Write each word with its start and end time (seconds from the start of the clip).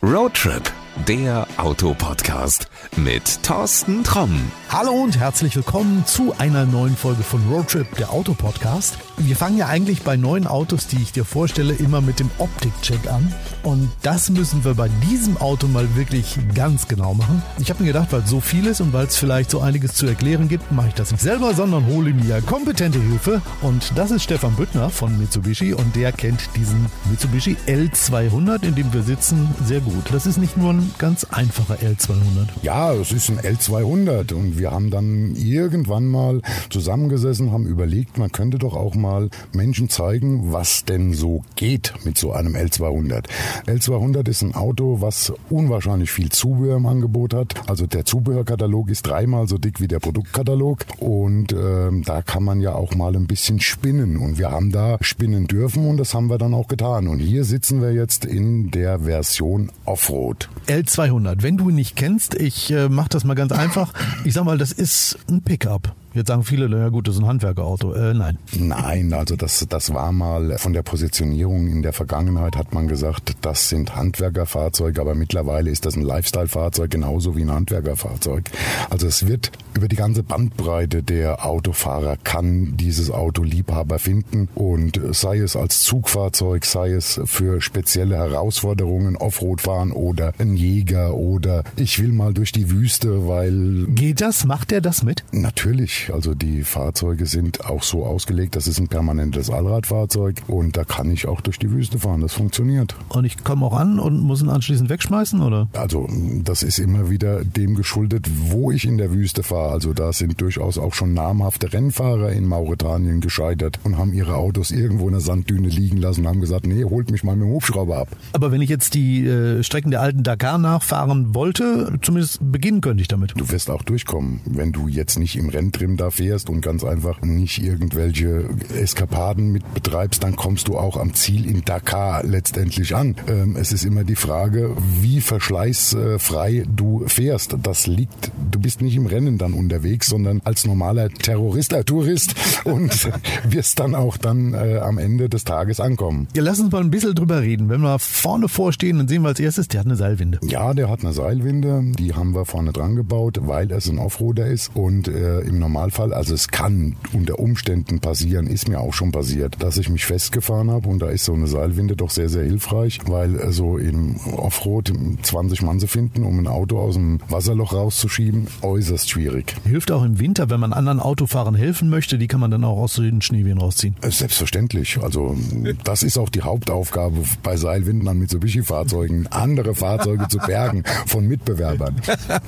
Roadtrip, 0.00 0.64
der 1.06 1.46
Autopodcast 1.56 2.68
mit 2.96 3.42
Thorsten 3.42 4.04
Tromm. 4.04 4.50
Hallo 4.70 4.92
und 4.92 5.18
herzlich 5.18 5.56
willkommen 5.56 6.04
zu 6.04 6.34
einer 6.38 6.66
neuen 6.66 6.96
Folge 6.96 7.22
von 7.22 7.40
Roadtrip, 7.50 7.94
der 7.96 8.10
Autopodcast. 8.10 8.98
Wir 9.16 9.36
fangen 9.36 9.56
ja 9.56 9.66
eigentlich 9.66 10.02
bei 10.02 10.16
neuen 10.16 10.46
Autos, 10.46 10.86
die 10.86 11.00
ich 11.00 11.12
dir 11.12 11.24
vorstelle, 11.24 11.74
immer 11.74 12.00
mit 12.00 12.20
dem 12.20 12.30
Optikcheck 12.38 13.10
an. 13.10 13.32
Und 13.62 13.90
das 14.02 14.30
müssen 14.30 14.64
wir 14.64 14.74
bei 14.74 14.88
diesem 15.10 15.36
Auto 15.38 15.66
mal 15.68 15.96
wirklich 15.96 16.38
ganz 16.54 16.88
genau 16.88 17.14
machen. 17.14 17.42
Ich 17.58 17.70
habe 17.70 17.82
mir 17.82 17.88
gedacht, 17.88 18.08
weil 18.10 18.20
es 18.20 18.30
so 18.30 18.40
viel 18.40 18.66
ist 18.66 18.80
und 18.80 18.92
weil 18.92 19.06
es 19.06 19.16
vielleicht 19.16 19.50
so 19.50 19.60
einiges 19.60 19.94
zu 19.94 20.06
erklären 20.06 20.48
gibt, 20.48 20.70
mache 20.72 20.88
ich 20.88 20.94
das 20.94 21.10
nicht 21.10 21.22
selber, 21.22 21.54
sondern 21.54 21.86
hole 21.86 22.12
mir 22.12 22.42
kompetente 22.42 23.00
Hilfe. 23.00 23.40
Und 23.62 23.92
das 23.96 24.10
ist 24.10 24.24
Stefan 24.24 24.54
Büttner 24.54 24.90
von 24.90 25.18
Mitsubishi 25.18 25.72
und 25.74 25.96
der 25.96 26.12
kennt 26.12 26.40
diesen 26.56 26.86
Mitsubishi 27.10 27.56
L200, 27.66 28.64
in 28.64 28.74
dem 28.74 28.92
wir 28.92 29.02
sitzen, 29.02 29.48
sehr 29.64 29.80
gut. 29.80 30.04
Das 30.12 30.26
ist 30.26 30.36
nicht 30.38 30.56
nur 30.56 30.74
ein 30.74 30.87
ganz 30.98 31.24
einfacher 31.24 31.76
L200. 31.76 32.48
Ja, 32.62 32.92
es 32.94 33.12
ist 33.12 33.28
ein 33.30 33.38
L200 33.38 34.32
und 34.32 34.58
wir 34.58 34.70
haben 34.70 34.90
dann 34.90 35.34
irgendwann 35.36 36.06
mal 36.06 36.40
zusammengesessen, 36.70 37.52
haben 37.52 37.66
überlegt, 37.66 38.18
man 38.18 38.32
könnte 38.32 38.58
doch 38.58 38.74
auch 38.74 38.94
mal 38.94 39.30
Menschen 39.52 39.88
zeigen, 39.88 40.52
was 40.52 40.84
denn 40.84 41.12
so 41.12 41.42
geht 41.56 41.92
mit 42.04 42.18
so 42.18 42.32
einem 42.32 42.54
L200. 42.54 43.24
L200 43.66 44.28
ist 44.28 44.42
ein 44.42 44.54
Auto, 44.54 45.00
was 45.00 45.32
unwahrscheinlich 45.50 46.10
viel 46.10 46.30
Zubehör 46.30 46.76
im 46.76 46.86
Angebot 46.86 47.34
hat. 47.34 47.68
Also 47.68 47.86
der 47.86 48.04
Zubehörkatalog 48.04 48.88
ist 48.90 49.06
dreimal 49.06 49.48
so 49.48 49.58
dick 49.58 49.80
wie 49.80 49.88
der 49.88 49.98
Produktkatalog 49.98 50.84
und 50.98 51.52
ähm, 51.52 52.02
da 52.04 52.22
kann 52.22 52.44
man 52.44 52.60
ja 52.60 52.74
auch 52.74 52.94
mal 52.94 53.14
ein 53.14 53.26
bisschen 53.26 53.60
spinnen 53.60 54.16
und 54.16 54.38
wir 54.38 54.50
haben 54.50 54.72
da 54.72 54.98
spinnen 55.00 55.46
dürfen 55.46 55.86
und 55.86 55.96
das 55.98 56.14
haben 56.14 56.30
wir 56.30 56.38
dann 56.38 56.54
auch 56.54 56.68
getan. 56.68 57.08
Und 57.08 57.18
hier 57.18 57.44
sitzen 57.44 57.82
wir 57.82 57.92
jetzt 57.92 58.24
in 58.24 58.70
der 58.70 59.00
Version 59.00 59.70
Offroad. 59.84 60.48
L200, 60.78 61.42
wenn 61.42 61.56
du 61.56 61.70
ihn 61.70 61.74
nicht 61.74 61.96
kennst, 61.96 62.34
ich 62.34 62.70
äh, 62.70 62.88
mache 62.88 63.08
das 63.08 63.24
mal 63.24 63.34
ganz 63.34 63.52
einfach. 63.52 63.92
Ich 64.24 64.34
sag 64.34 64.44
mal, 64.44 64.58
das 64.58 64.70
ist 64.72 65.18
ein 65.28 65.42
Pickup. 65.42 65.94
Jetzt 66.14 66.28
sagen 66.28 66.42
viele, 66.42 66.68
na 66.68 66.88
gut, 66.88 67.06
das 67.06 67.16
ist 67.16 67.20
ein 67.20 67.26
Handwerkerauto. 67.26 67.92
Äh, 67.92 68.14
nein. 68.14 68.38
Nein, 68.58 69.12
also 69.12 69.36
das, 69.36 69.64
das 69.68 69.92
war 69.92 70.10
mal 70.12 70.56
von 70.58 70.72
der 70.72 70.82
Positionierung 70.82 71.68
in 71.68 71.82
der 71.82 71.92
Vergangenheit 71.92 72.56
hat 72.56 72.72
man 72.72 72.88
gesagt, 72.88 73.36
das 73.42 73.68
sind 73.68 73.94
Handwerkerfahrzeuge, 73.94 75.00
aber 75.00 75.14
mittlerweile 75.14 75.70
ist 75.70 75.84
das 75.84 75.96
ein 75.96 76.02
Lifestyle-Fahrzeug 76.02 76.90
genauso 76.90 77.36
wie 77.36 77.42
ein 77.42 77.50
Handwerkerfahrzeug. 77.50 78.50
Also 78.90 79.06
es 79.06 79.26
wird 79.26 79.52
über 79.78 79.86
die 79.86 79.94
ganze 79.94 80.24
Bandbreite 80.24 81.04
der 81.04 81.46
Autofahrer 81.46 82.16
kann 82.16 82.76
dieses 82.76 83.12
Auto 83.12 83.44
Liebhaber 83.44 84.00
finden 84.00 84.48
und 84.56 85.00
sei 85.12 85.38
es 85.38 85.54
als 85.54 85.82
Zugfahrzeug, 85.82 86.64
sei 86.64 86.90
es 86.90 87.20
für 87.26 87.60
spezielle 87.60 88.16
Herausforderungen, 88.16 89.14
Offroad 89.16 89.60
fahren 89.60 89.92
oder 89.92 90.32
ein 90.40 90.56
Jäger 90.56 91.14
oder 91.14 91.62
ich 91.76 92.02
will 92.02 92.10
mal 92.10 92.34
durch 92.34 92.50
die 92.50 92.72
Wüste, 92.72 93.28
weil... 93.28 93.86
Geht 93.90 94.20
das? 94.20 94.44
Macht 94.44 94.72
er 94.72 94.80
das 94.80 95.04
mit? 95.04 95.22
Natürlich. 95.30 96.10
Also 96.12 96.34
die 96.34 96.64
Fahrzeuge 96.64 97.26
sind 97.26 97.64
auch 97.64 97.84
so 97.84 98.04
ausgelegt, 98.04 98.56
das 98.56 98.66
ist 98.66 98.80
ein 98.80 98.88
permanentes 98.88 99.48
Allradfahrzeug 99.48 100.42
und 100.48 100.76
da 100.76 100.82
kann 100.82 101.08
ich 101.12 101.28
auch 101.28 101.40
durch 101.40 101.60
die 101.60 101.70
Wüste 101.70 102.00
fahren. 102.00 102.20
Das 102.20 102.34
funktioniert. 102.34 102.96
Und 103.10 103.24
ich 103.24 103.44
komme 103.44 103.64
auch 103.64 103.78
an 103.78 104.00
und 104.00 104.18
muss 104.18 104.42
ihn 104.42 104.48
anschließend 104.48 104.90
wegschmeißen, 104.90 105.40
oder? 105.40 105.68
Also 105.72 106.08
das 106.42 106.64
ist 106.64 106.80
immer 106.80 107.10
wieder 107.10 107.44
dem 107.44 107.76
geschuldet, 107.76 108.28
wo 108.50 108.72
ich 108.72 108.84
in 108.84 108.98
der 108.98 109.12
Wüste 109.12 109.44
fahre. 109.44 109.67
Also 109.68 109.92
da 109.92 110.12
sind 110.12 110.40
durchaus 110.40 110.78
auch 110.78 110.94
schon 110.94 111.14
namhafte 111.14 111.72
Rennfahrer 111.72 112.32
in 112.32 112.46
Mauretanien 112.46 113.20
gescheitert 113.20 113.78
und 113.84 113.98
haben 113.98 114.12
ihre 114.12 114.34
Autos 114.34 114.70
irgendwo 114.70 115.06
in 115.06 115.12
der 115.12 115.20
Sanddüne 115.20 115.68
liegen 115.68 115.98
lassen 115.98 116.22
und 116.22 116.28
haben 116.28 116.40
gesagt, 116.40 116.66
nee, 116.66 116.84
holt 116.84 117.10
mich 117.10 117.24
mal 117.24 117.36
mit 117.36 117.46
dem 117.46 117.52
Hubschrauber 117.52 117.98
ab. 117.98 118.08
Aber 118.32 118.52
wenn 118.52 118.60
ich 118.60 118.70
jetzt 118.70 118.94
die 118.94 119.26
äh, 119.26 119.62
Strecken 119.62 119.90
der 119.90 120.00
alten 120.00 120.22
Dakar 120.22 120.58
nachfahren 120.58 121.34
wollte, 121.34 121.98
zumindest 122.02 122.38
beginnen 122.40 122.80
könnte 122.80 123.02
ich 123.02 123.08
damit. 123.08 123.34
Du 123.36 123.48
wirst 123.50 123.70
auch 123.70 123.82
durchkommen, 123.82 124.40
wenn 124.44 124.72
du 124.72 124.88
jetzt 124.88 125.18
nicht 125.18 125.36
im 125.36 125.48
Renntrim 125.48 125.96
da 125.96 126.10
fährst 126.10 126.50
und 126.50 126.60
ganz 126.60 126.84
einfach 126.84 127.22
nicht 127.22 127.62
irgendwelche 127.62 128.48
Eskapaden 128.74 129.52
mit 129.52 129.74
betreibst, 129.74 130.22
dann 130.22 130.36
kommst 130.36 130.68
du 130.68 130.78
auch 130.78 130.96
am 130.96 131.14
Ziel 131.14 131.48
in 131.48 131.64
Dakar 131.64 132.24
letztendlich 132.24 132.94
an. 132.94 133.16
Ähm, 133.28 133.56
es 133.56 133.72
ist 133.72 133.84
immer 133.84 134.04
die 134.04 134.16
Frage, 134.16 134.76
wie 135.00 135.20
verschleißfrei 135.20 136.64
du 136.68 137.04
fährst. 137.06 137.56
Das 137.62 137.86
liegt, 137.86 138.30
du 138.50 138.60
bist 138.60 138.82
nicht 138.82 138.96
im 138.96 139.06
Rennen 139.06 139.38
dann 139.38 139.54
unterwegs, 139.58 140.08
sondern 140.08 140.40
als 140.44 140.66
normaler 140.66 141.08
Terrorist, 141.10 141.72
äh, 141.72 141.84
Tourist 141.84 142.34
und 142.64 143.10
wirst 143.48 143.78
dann 143.80 143.94
auch 143.94 144.16
dann 144.16 144.54
äh, 144.54 144.78
am 144.78 144.98
Ende 144.98 145.28
des 145.28 145.44
Tages 145.44 145.80
ankommen. 145.80 146.28
Ja, 146.34 146.42
lass 146.42 146.60
uns 146.60 146.72
mal 146.72 146.80
ein 146.80 146.90
bisschen 146.90 147.14
drüber 147.14 147.42
reden. 147.42 147.68
Wenn 147.68 147.80
wir 147.80 147.98
vorne 147.98 148.48
vorstehen, 148.48 148.98
dann 148.98 149.08
sehen 149.08 149.22
wir 149.22 149.28
als 149.28 149.40
erstes, 149.40 149.68
der 149.68 149.80
hat 149.80 149.86
eine 149.86 149.96
Seilwinde. 149.96 150.40
Ja, 150.42 150.74
der 150.74 150.88
hat 150.88 151.00
eine 151.00 151.12
Seilwinde. 151.12 151.92
Die 151.98 152.14
haben 152.14 152.34
wir 152.34 152.44
vorne 152.44 152.72
dran 152.72 152.96
gebaut, 152.96 153.38
weil 153.42 153.70
es 153.72 153.88
ein 153.88 153.98
Offroader 153.98 154.46
ist 154.46 154.70
und 154.74 155.08
äh, 155.08 155.40
im 155.40 155.58
Normalfall, 155.58 156.12
also 156.12 156.34
es 156.34 156.48
kann 156.48 156.96
unter 157.12 157.38
Umständen 157.38 158.00
passieren, 158.00 158.46
ist 158.46 158.68
mir 158.68 158.80
auch 158.80 158.94
schon 158.94 159.12
passiert, 159.12 159.56
dass 159.60 159.76
ich 159.76 159.88
mich 159.88 160.06
festgefahren 160.06 160.70
habe 160.70 160.88
und 160.88 161.00
da 161.00 161.08
ist 161.08 161.24
so 161.24 161.34
eine 161.34 161.46
Seilwinde 161.46 161.96
doch 161.96 162.10
sehr, 162.10 162.28
sehr 162.28 162.44
hilfreich, 162.44 163.00
weil 163.06 163.36
äh, 163.36 163.52
so 163.52 163.78
im 163.78 164.16
Offroad 164.36 164.92
20 165.22 165.62
Mann 165.62 165.80
zu 165.80 165.86
finden, 165.86 166.24
um 166.24 166.38
ein 166.38 166.46
Auto 166.46 166.78
aus 166.78 166.94
dem 166.94 167.20
Wasserloch 167.28 167.72
rauszuschieben, 167.72 168.46
äußerst 168.62 169.10
schwierig. 169.10 169.47
Hilft 169.64 169.90
auch 169.90 170.02
im 170.04 170.18
Winter, 170.18 170.50
wenn 170.50 170.60
man 170.60 170.72
anderen 170.72 171.00
Autofahrern 171.00 171.54
helfen 171.54 171.88
möchte, 171.88 172.18
die 172.18 172.26
kann 172.26 172.40
man 172.40 172.50
dann 172.50 172.64
auch 172.64 172.78
aus 172.78 172.94
den 172.94 173.22
Schneewehen 173.22 173.58
rausziehen. 173.58 173.96
Äh, 174.02 174.10
Selbstverständlich. 174.10 174.98
Also 175.02 175.36
das 175.84 176.02
ist 176.02 176.18
auch 176.18 176.28
die 176.28 176.42
Hauptaufgabe 176.42 177.16
bei 177.42 177.56
Seilwinden 177.56 178.08
an 178.08 178.18
Mitsubishi-Fahrzeugen, 178.18 179.26
andere 179.28 179.74
Fahrzeuge 179.74 180.28
zu 180.28 180.38
bergen 180.38 180.84
von 181.06 181.26
Mitbewerbern. 181.26 181.96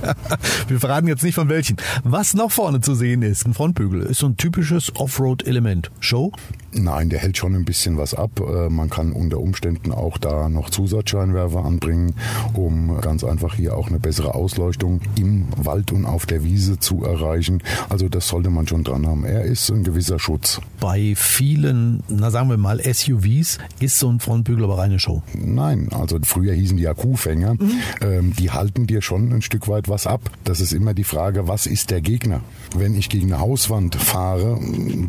Wir 0.69 0.81
verraten 0.81 1.09
jetzt 1.09 1.23
nicht 1.23 1.35
von 1.35 1.49
welchen. 1.49 1.77
Was 2.05 2.35
noch 2.35 2.51
vorne 2.51 2.81
zu 2.81 2.95
sehen 2.95 3.23
ist, 3.23 3.47
ein 3.47 3.55
Frontbügel, 3.55 4.03
ist 4.03 4.19
so 4.19 4.27
ein 4.27 4.37
typisches 4.37 4.95
Offroad-Element. 4.97 5.91
Show? 6.01 6.33
Nein, 6.73 7.09
der 7.11 7.19
hält 7.19 7.37
schon 7.37 7.55
ein 7.55 7.65
bisschen 7.65 7.97
was 7.99 8.15
ab. 8.15 8.41
Äh, 8.41 8.69
Man 8.71 8.91
kann 8.91 9.13
unter 9.13 9.41
Umständen 9.41 9.93
auch 9.93 10.19
da 10.19 10.49
noch 10.49 10.71
Zusatzscheinwerfer 10.71 11.65
anbringen, 11.65 12.15
um 12.55 13.01
ganz 13.01 13.25
einfach 13.25 13.55
hier 13.55 13.77
auch 13.77 13.89
eine 13.89 13.99
bessere 13.99 14.35
Ausleuchtung 14.35 15.01
im 15.17 15.47
Wald 15.57 15.91
und 15.93 16.05
auf 16.07 16.27
der 16.27 16.45
Wiese 16.45 16.79
zu 16.79 17.05
erreichen. 17.05 17.63
Also 17.89 18.09
das 18.09 18.29
sollte 18.29 18.51
man 18.51 18.67
schon 18.69 18.85
dran 18.85 19.07
haben. 19.07 19.25
Er 19.25 19.43
ist 19.45 19.69
ein 19.71 19.83
gewisser 19.83 20.19
Schutz. 20.19 20.61
Bei 20.79 21.15
vielen, 21.17 22.03
na 22.09 22.31
sagen 22.31 22.49
wir 22.49 22.57
mal 22.57 22.81
SUVs, 22.81 23.59
ist 23.81 23.99
so 23.99 24.09
ein 24.09 24.21
Frontbügel 24.21 24.65
aber 24.65 24.79
reine 24.79 24.99
Show. 25.01 25.23
Nein, 25.35 25.89
also 25.91 26.19
früher 26.23 26.55
hießen 26.55 26.77
die 26.77 26.85
ja 26.85 26.95
Kuhfänger. 26.95 27.57
Ähm, 28.01 28.33
die 28.39 28.51
halten 28.51 28.87
dir 28.87 29.03
schon 29.03 29.33
ein 29.33 29.43
Stück 29.43 29.67
weit 29.69 29.89
was 29.89 30.07
ab. 30.07 30.31
Das 30.45 30.61
ist 30.61 30.73
immer 30.73 30.95
die 30.95 31.05
Frage, 31.05 31.49
was 31.49 31.67
ist 31.67 31.91
der 31.91 32.01
Gegner? 32.01 32.43
Wenn 32.77 32.95
ich 32.95 33.09
gegen 33.09 33.33
eine 33.33 33.41
Hauswand 33.41 33.97
fahre, 33.97 34.59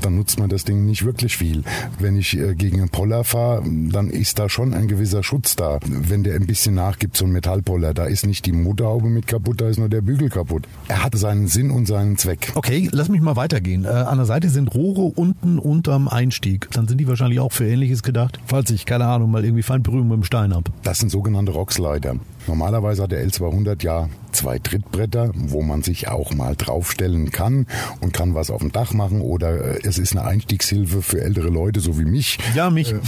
dann 0.01 0.15
nutzt 0.15 0.39
man 0.39 0.49
das 0.49 0.65
Ding 0.65 0.85
nicht 0.85 1.05
wirklich 1.05 1.37
viel. 1.37 1.50
Wenn 1.99 2.17
ich 2.17 2.37
äh, 2.37 2.55
gegen 2.55 2.79
einen 2.79 2.89
Poller 2.89 3.23
fahre, 3.23 3.63
dann 3.65 4.09
ist 4.09 4.39
da 4.39 4.49
schon 4.49 4.73
ein 4.73 4.87
gewisser 4.87 5.23
Schutz 5.23 5.55
da. 5.55 5.79
Wenn 5.87 6.23
der 6.23 6.35
ein 6.35 6.47
bisschen 6.47 6.75
nachgibt, 6.75 7.17
so 7.17 7.25
ein 7.25 7.31
Metallpoller, 7.31 7.93
da 7.93 8.05
ist 8.05 8.25
nicht 8.25 8.45
die 8.45 8.51
Motorhaube 8.51 9.09
mit 9.09 9.27
kaputt, 9.27 9.61
da 9.61 9.69
ist 9.69 9.77
nur 9.77 9.89
der 9.89 10.01
Bügel 10.01 10.29
kaputt. 10.29 10.67
Er 10.87 11.03
hat 11.03 11.15
seinen 11.15 11.47
Sinn 11.47 11.71
und 11.71 11.87
seinen 11.87 12.17
Zweck. 12.17 12.51
Okay, 12.55 12.89
lass 12.91 13.09
mich 13.09 13.21
mal 13.21 13.35
weitergehen. 13.35 13.85
Äh, 13.85 13.89
an 13.89 14.17
der 14.17 14.25
Seite 14.25 14.49
sind 14.49 14.73
Rohre 14.73 15.01
unten 15.01 15.59
unterm 15.59 16.07
Einstieg. 16.07 16.69
Dann 16.71 16.87
sind 16.87 16.99
die 16.99 17.07
wahrscheinlich 17.07 17.39
auch 17.39 17.51
für 17.51 17.67
Ähnliches 17.67 18.03
gedacht. 18.03 18.39
Falls 18.45 18.69
ich, 18.71 18.85
keine 18.85 19.05
Ahnung, 19.05 19.31
mal 19.31 19.43
irgendwie 19.43 19.63
Feindberührung 19.63 20.07
mit 20.07 20.17
dem 20.17 20.23
Stein 20.23 20.53
habe. 20.53 20.71
Das 20.83 20.99
sind 20.99 21.09
sogenannte 21.09 21.51
Rockslider. 21.51 22.15
Normalerweise 22.47 23.03
hat 23.03 23.11
der 23.11 23.25
L200 23.27 23.83
ja 23.83 24.09
zwei 24.31 24.59
Trittbretter, 24.59 25.31
wo 25.35 25.61
man 25.61 25.81
sich 25.83 26.07
auch 26.07 26.33
mal 26.33 26.55
draufstellen 26.55 27.31
kann 27.31 27.67
und 27.99 28.13
kann 28.13 28.33
was 28.33 28.49
auf 28.49 28.61
dem 28.61 28.71
Dach 28.71 28.93
machen 28.93 29.21
oder 29.21 29.75
äh, 29.75 29.79
es 29.83 29.97
ist 29.97 30.13
eine 30.13 30.23
Einstiegshilfe 30.25 31.01
für 31.01 31.21
ältere 31.21 31.49
Leute, 31.49 31.81
so 31.81 31.99
wie 31.99 32.05
mich. 32.05 32.37
Ja, 32.55 32.69
mich. 32.69 32.93
Äh, 32.93 32.99